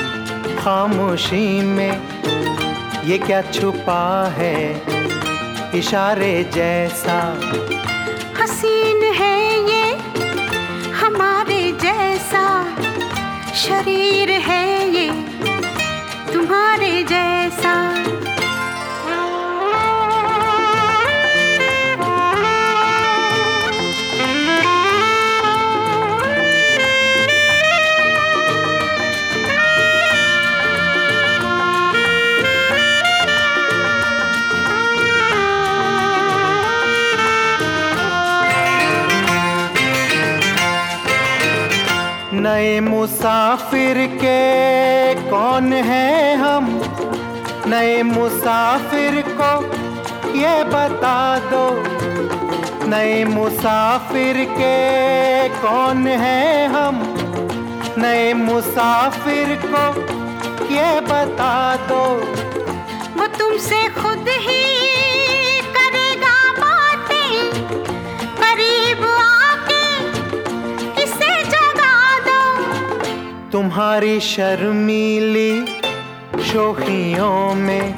खामोशी 0.57 1.63
में 1.63 2.03
ये 3.05 3.19
क्या 3.19 3.43
छुपा 3.43 4.35
है? 4.39 4.83
इशारे 5.75 6.51
जैसा 6.55 7.21
मुसाफिर 43.11 44.07
के 44.07 45.15
कौन 45.31 45.73
हैं 45.73 46.37
हम? 46.37 46.67
नए 47.67 48.03
मुसाफिर 48.03 49.25
को 49.29 49.65
ये 50.39 50.65
बता 50.65 51.39
दो। 51.39 51.65
नए 52.87 53.25
मुसाफिर 53.25 54.37
के 54.45 55.49
कौन 55.49 56.07
हैं 56.07 56.69
हम? 56.69 57.03
नए 57.99 58.33
मुसाफिर 58.33 59.63
को 59.65 59.85
ये 60.75 61.01
बता 61.01 61.77
दो। 61.77 62.05
वो 63.21 63.27
तुमसे 63.27 63.89
खुद 63.89 64.20
तुम्हारी 73.53 74.19
शर्मीली 74.21 75.67
शोखियों 76.51 77.55
में 77.55 77.95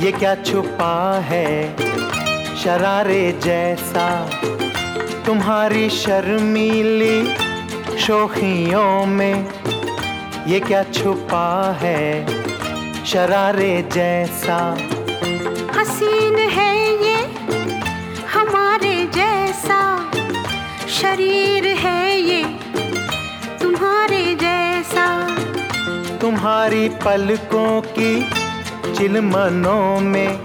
ये 0.00 0.10
क्या 0.12 0.34
छुपा 0.42 0.96
है? 1.28 1.48
शरारे 2.62 3.22
जैसा 3.44 4.06
तुम्हारी 5.26 5.88
शर्मीली 5.90 7.16
शोखियों 7.98 9.06
में 9.06 9.48
ये 10.48 10.60
क्या 10.60 10.82
छुपा 10.92 11.48
है? 11.82 12.04
शरारे 13.04 13.72
जैसा 13.92 14.58
हसीन 15.78 16.38
है 16.58 16.72
ये 17.06 17.18
हमारे 18.34 18.94
जैसा 19.16 19.80
शरीर 21.00 21.51
तुम्हारी 26.22 26.88
पलकों 26.88 27.80
की 27.80 28.30
चिलमनों 28.94 30.00
में 30.00 30.40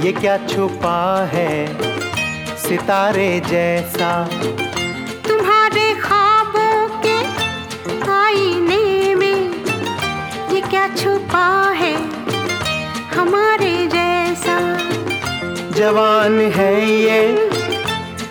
ये 0.00 0.12
क्या 0.12 0.36
छुपा 0.46 1.28
है? 1.32 1.76
सितारे 2.56 3.40
जैसा। 3.40 4.24
तुम्हारे 5.28 5.94
ख्वाबों 5.94 6.88
के 6.88 7.16
आईने 8.10 9.14
में 9.14 9.52
ये 10.52 10.60
क्या 10.60 10.88
छुपा 10.96 11.70
है? 11.70 11.94
हमारे 13.14 13.86
जैसा। 13.86 14.78
जवान 15.70 16.40
है 16.40 16.90
ये 16.90 17.50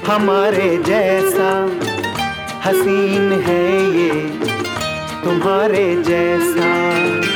हमारे 0.08 0.78
जैसा। 0.78 1.70
हसीन 2.66 3.32
है 3.32 3.92
ये। 3.92 4.39
तुम्हारे 5.24 5.96
जैसा। 6.04 7.29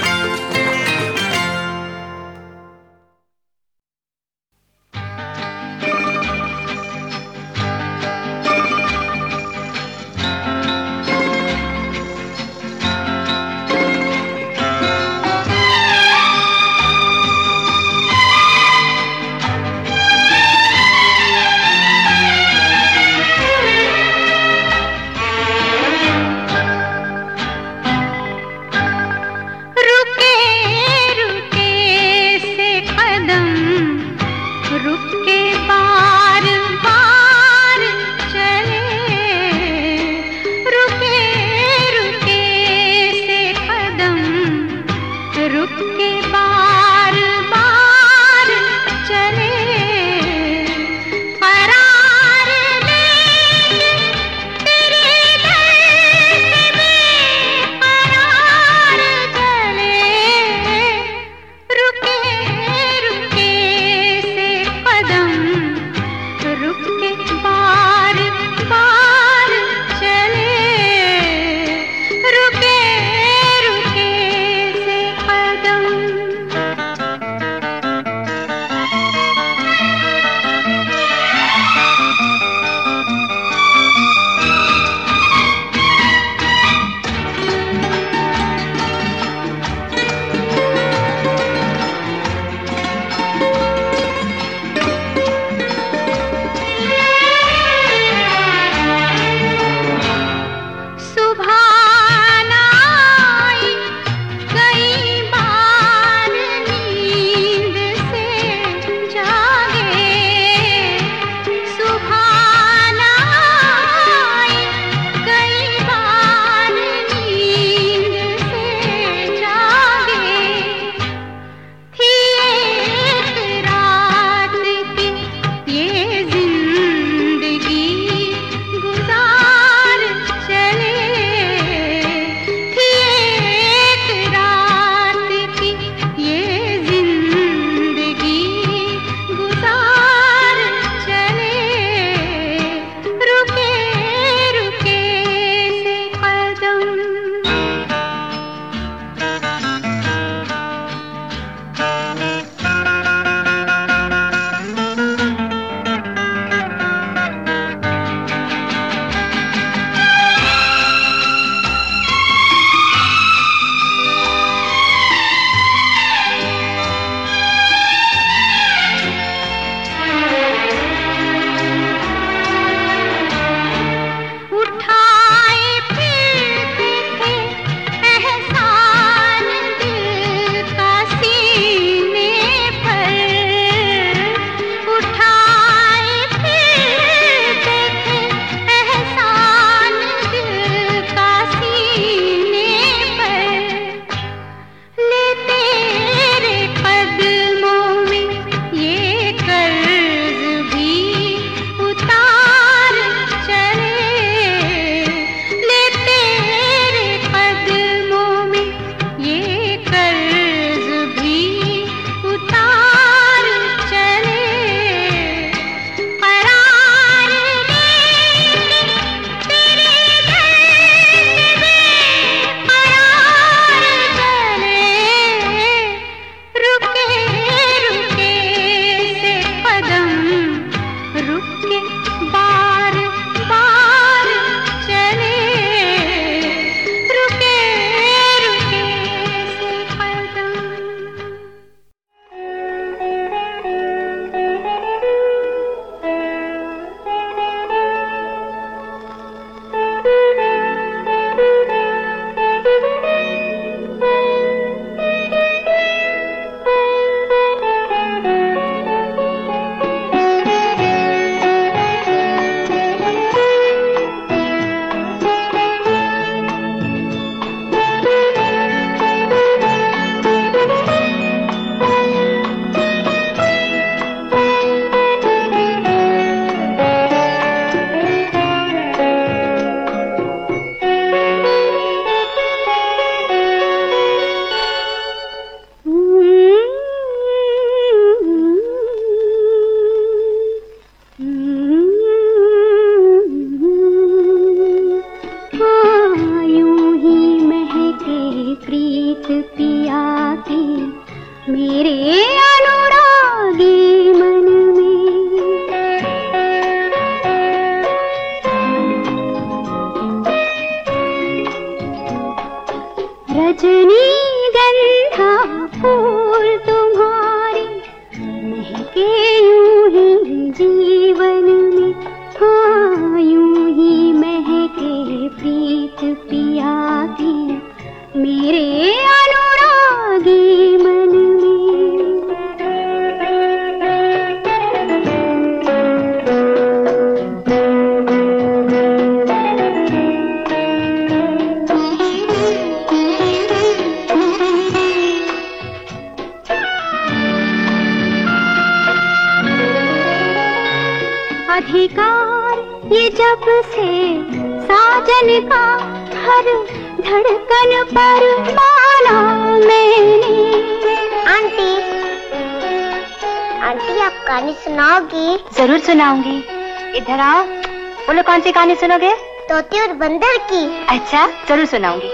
सी 368.44 368.52
कहानी 368.52 368.76
सुनोगे? 368.76 369.12
तोते 369.50 369.80
और 369.82 369.92
बंदर 369.98 370.38
की। 370.50 370.62
अच्छा 370.90 371.20
ज़रूर 371.50 371.66
सुनाऊँगी। 371.66 372.10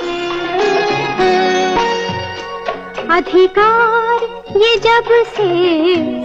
अधिकार 3.16 4.18
ये 4.62 4.76
जब 4.86 5.10
से 5.30 5.48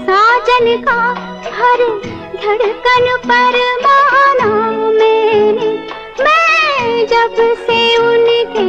साजन 0.06 0.66
का 0.82 0.98
हर 1.56 1.80
धड़कन 2.36 3.06
पर 3.26 3.56
माना 3.84 4.50
मैंने 4.98 5.70
मैं 6.20 7.06
जब 7.12 7.34
से 7.66 7.80
उनके 8.04 8.68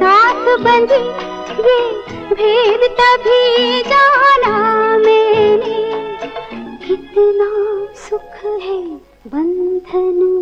साथ 0.00 0.42
बंधी 0.64 1.04
ये 1.68 1.78
भेद 2.34 2.82
तभी 3.00 3.80
जान 3.88 4.37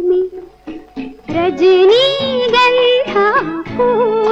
में 0.08 0.22
रजनी 1.30 2.04
गंधा 2.56 3.28
फूल 3.76 4.25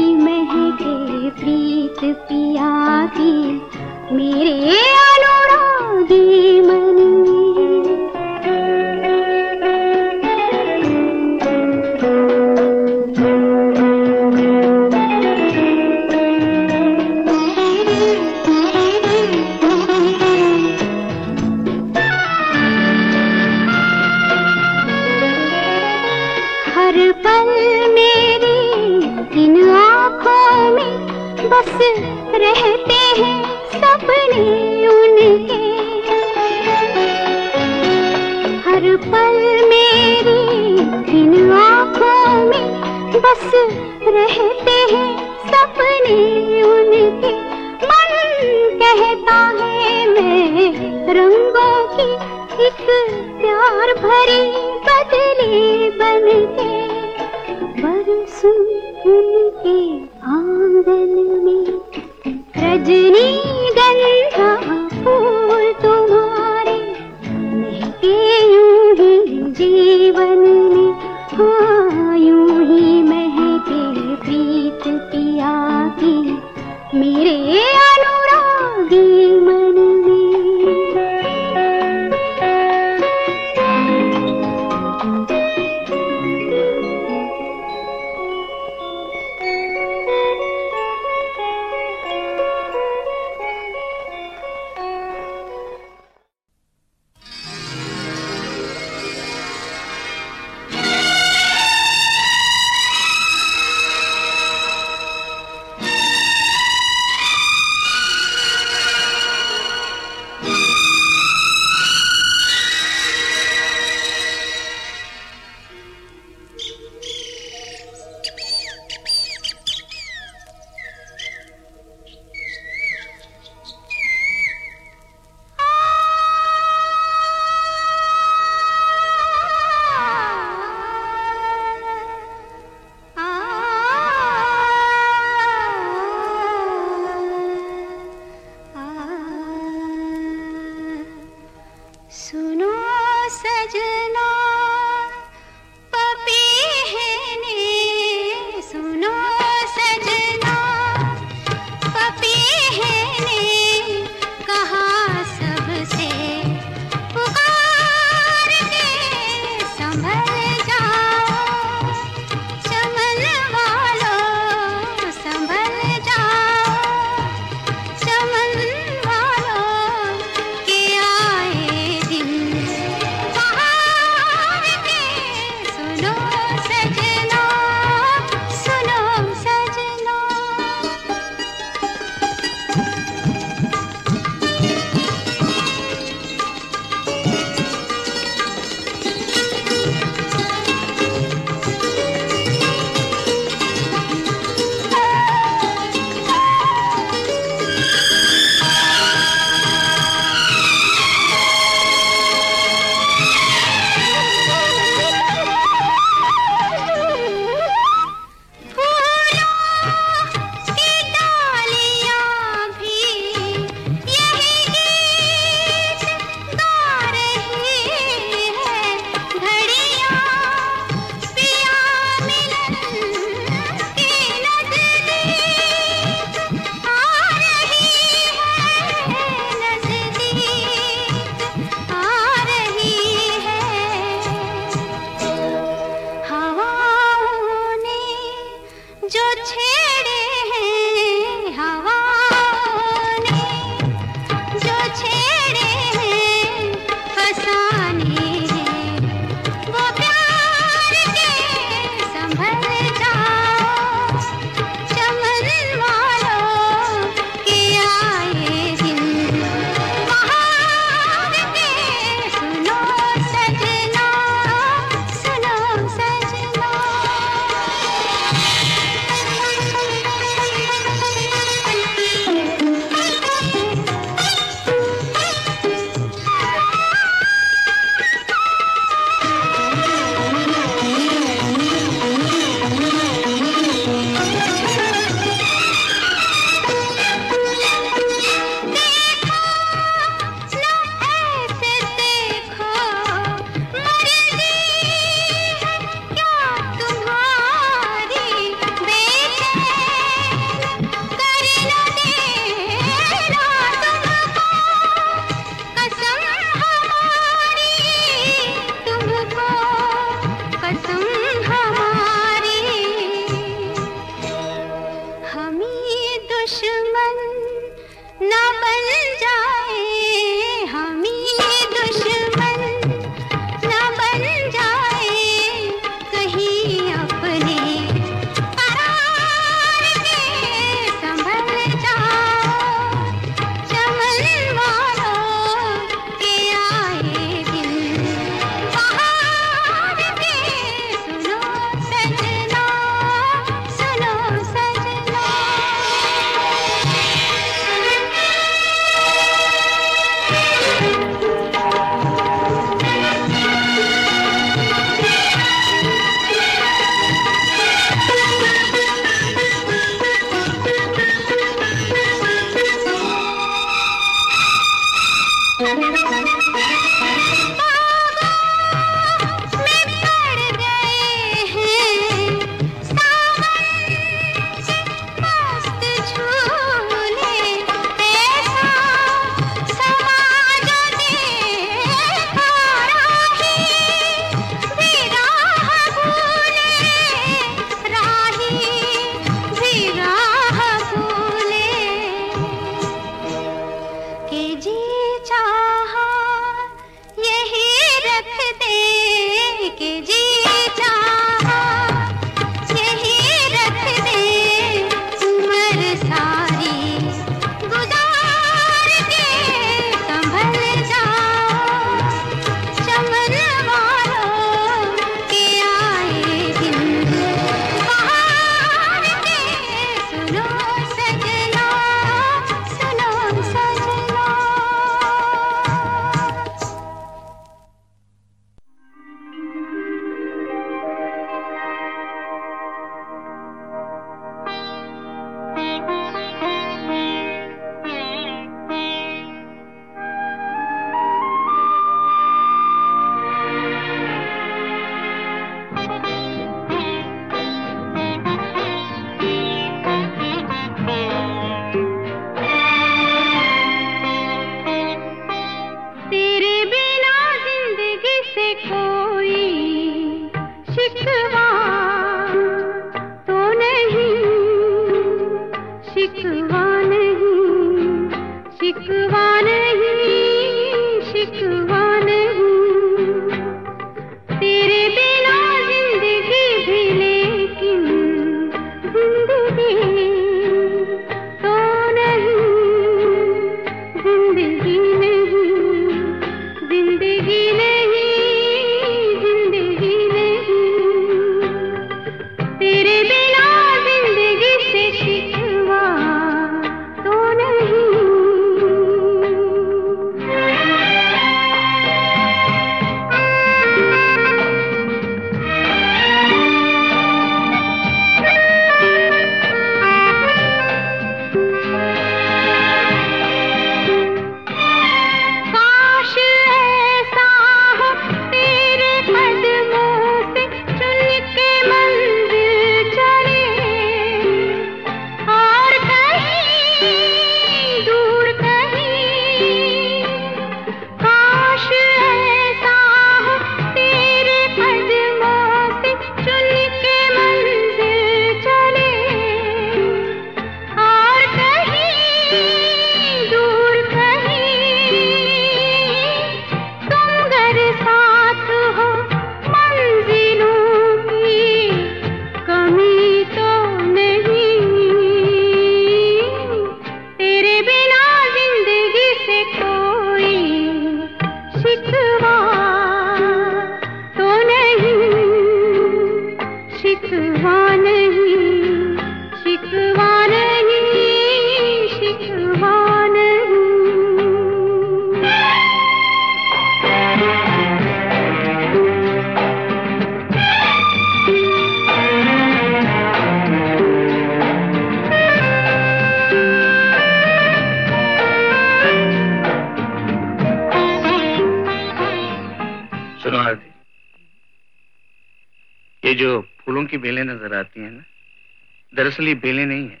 दरअसल 599.12 599.28
ये 599.28 599.34
बेलें 599.34 599.66
नहीं 599.66 599.88
है। 599.88 600.00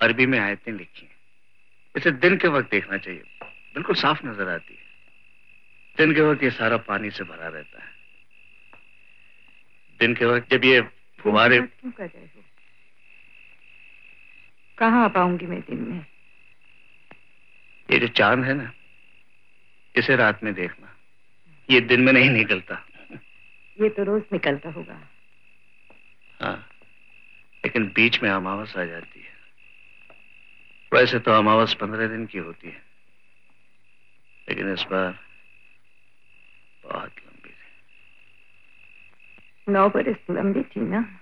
अरबी 0.00 0.26
में 0.26 0.38
आयतें 0.38 0.72
लिखी 0.72 1.06
हैं। 1.06 1.16
इसे 1.96 2.10
दिन 2.10 2.36
के 2.36 2.48
वक्त 2.48 2.70
देखना 2.70 2.98
चाहिए। 2.98 3.22
बिल्कुल 3.44 3.96
साफ़ 3.96 4.26
नज़र 4.26 4.48
आती 4.48 4.74
है। 4.74 4.86
दिन 5.96 6.14
के 6.14 6.20
वक्त 6.20 6.42
ये 6.42 6.50
सारा 6.50 6.76
पानी 6.76 7.10
से 7.10 7.24
भरा 7.24 7.48
रहता 7.48 7.82
है। 7.82 7.88
दिन 10.00 10.14
के 10.14 10.24
वक्त 10.24 10.50
जब 10.50 10.64
ये 10.64 10.80
फुहारे 11.20 11.60
बात 11.60 11.68
क्यों 11.80 11.92
कर 11.92 12.06
रहे 12.06 12.24
हो? 12.24 12.44
कहाँ 14.78 15.04
आ 15.04 15.08
पाऊँगी 15.08 15.46
मैं 15.46 15.60
दिन 15.60 15.78
में? 15.78 16.06
ये 17.90 17.98
जो 17.98 18.08
चाँद 18.08 18.44
है 18.44 18.54
ना 18.54 18.72
इसे 19.96 20.16
रात 20.16 20.44
में 20.44 20.54
देखना। 20.54 20.96
ये 21.70 21.80
दिन 21.80 22.00
में 22.00 22.12
नहीं 22.12 22.30
निकलता। 22.30 22.86
ये 23.80 23.88
तो 23.88 24.02
रोज 24.04 24.22
निकलता 24.32 24.70
होगा। 24.70 25.08
हाँ। 26.42 26.70
लेकिन 27.66 27.88
बीच 27.88 28.22
में 28.22 28.30
अमावस 28.30 28.76
आ 28.76 28.84
जाती 28.84 29.20
है। 29.20 29.36
वैसे 30.94 31.18
तो 31.18 31.30
अमावस 31.30 31.74
पंद्रह 31.74 32.08
दिन 32.08 32.26
की 32.26 32.38
होती 32.38 32.68
है। 32.68 32.82
लेकिन 34.48 34.72
इस 34.72 34.82
बार 34.90 35.18
बहुत 36.82 37.12
लंबी 37.26 37.48
थी। 37.48 37.82
नौ 39.72 39.88
बरस 39.88 40.16
लंबी 40.30 40.62
थी 40.62 40.80
ना। 40.80 41.20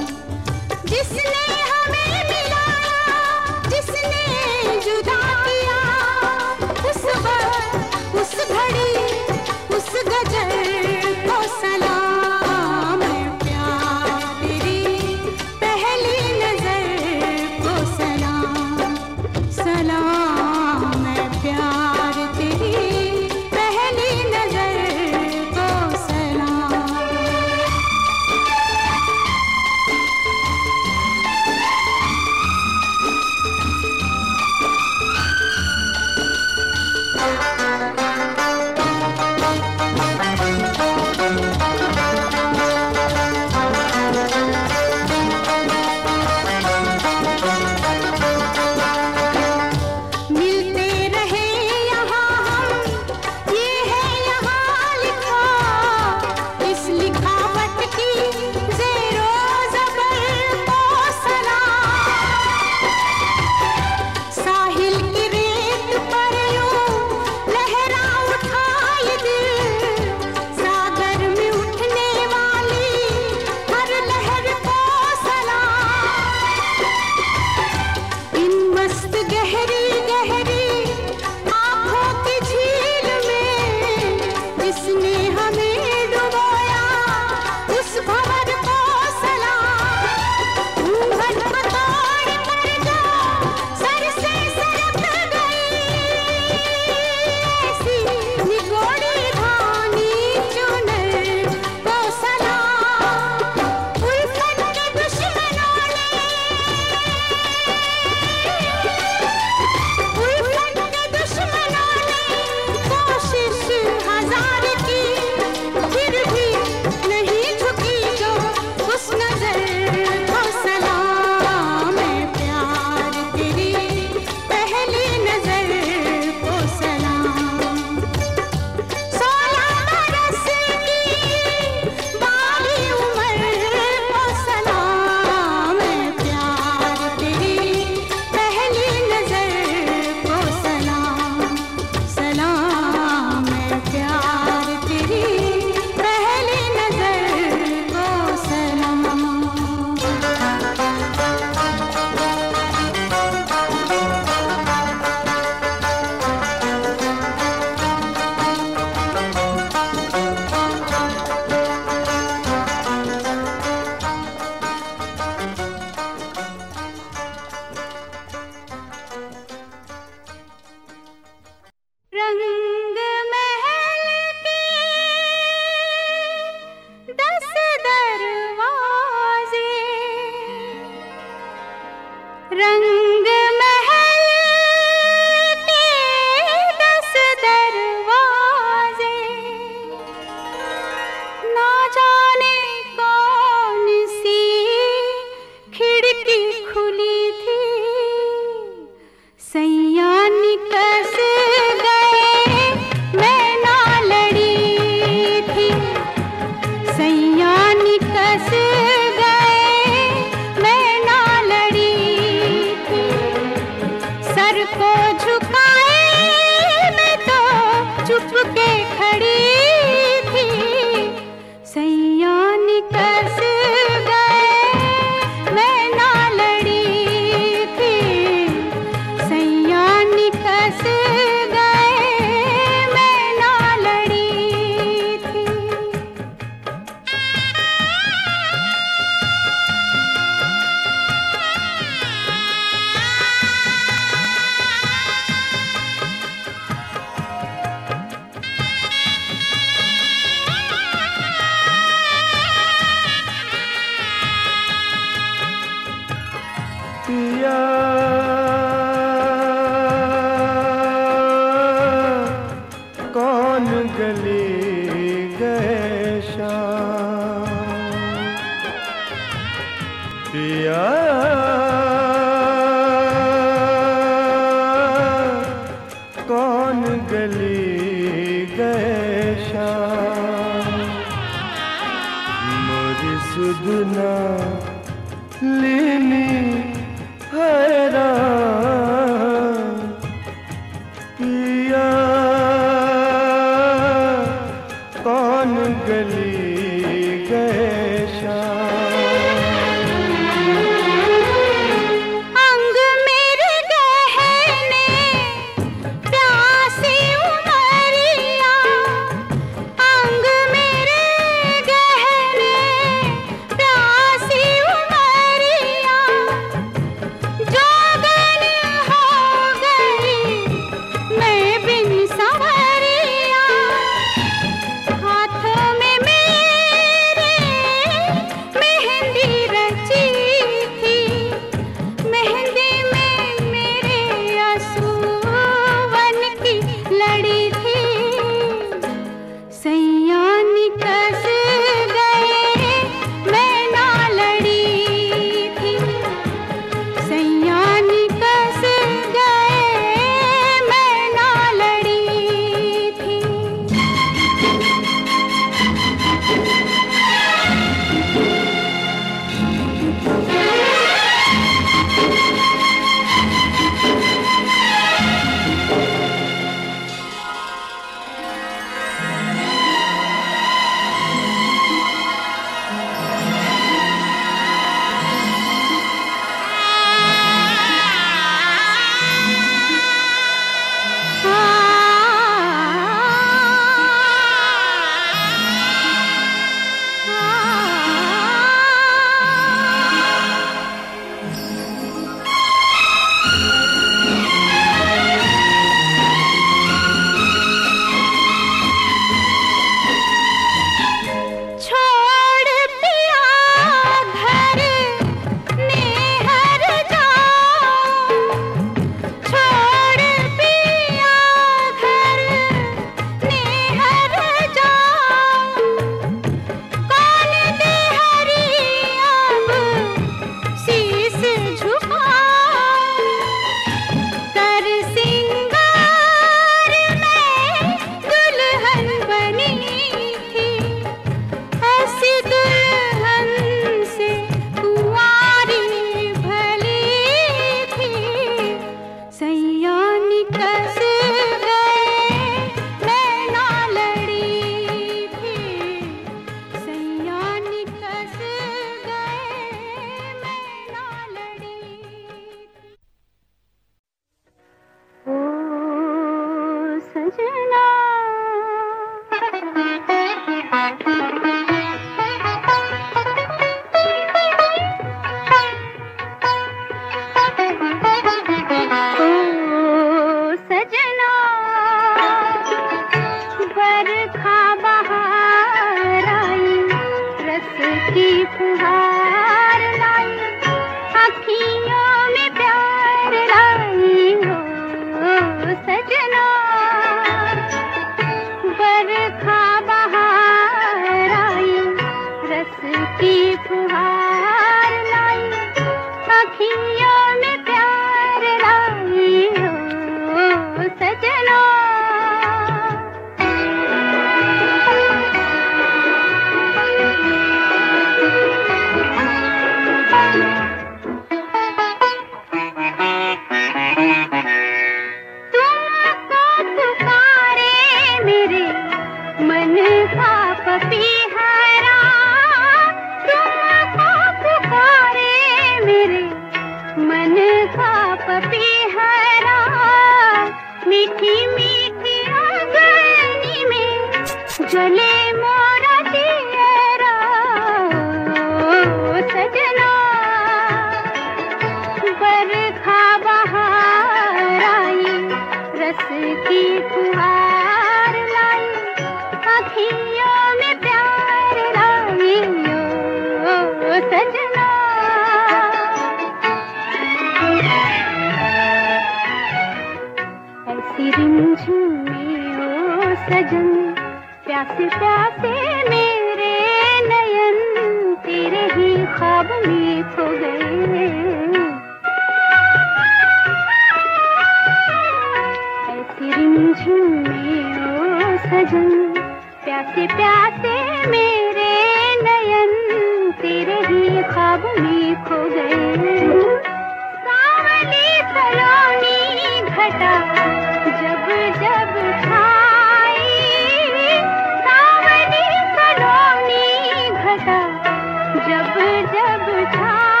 जब 598.57 598.85
जब 598.93 599.45
छाई 599.55 600.00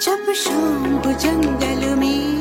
जब 0.00 0.32
शाम 0.32 1.02
जंगल 1.22 1.94
में 1.98 2.39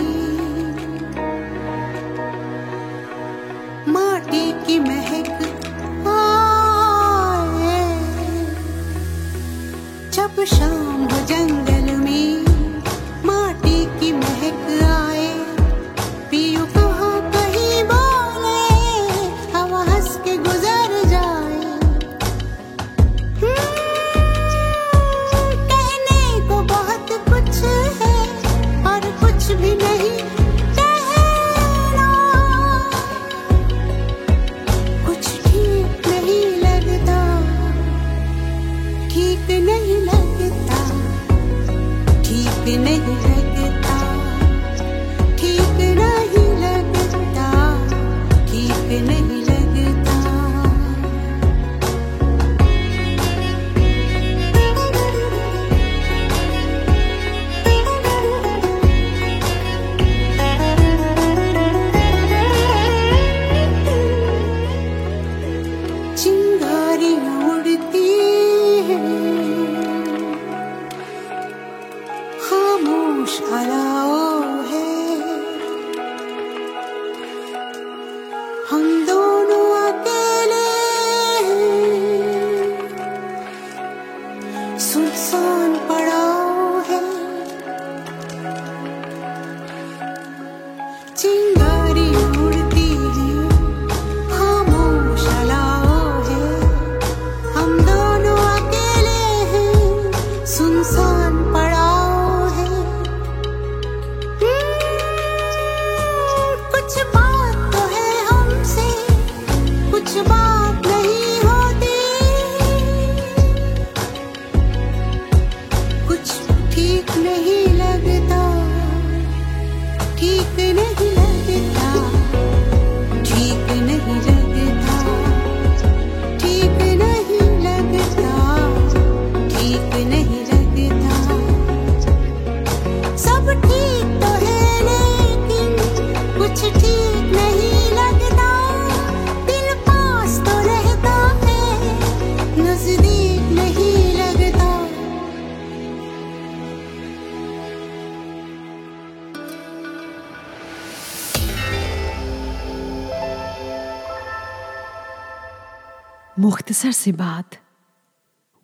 मुख्तसर 156.80 156.96
सी 156.96 157.12
बात 157.12 157.56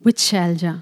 विद 0.02 0.16
शैलजा। 0.16 0.72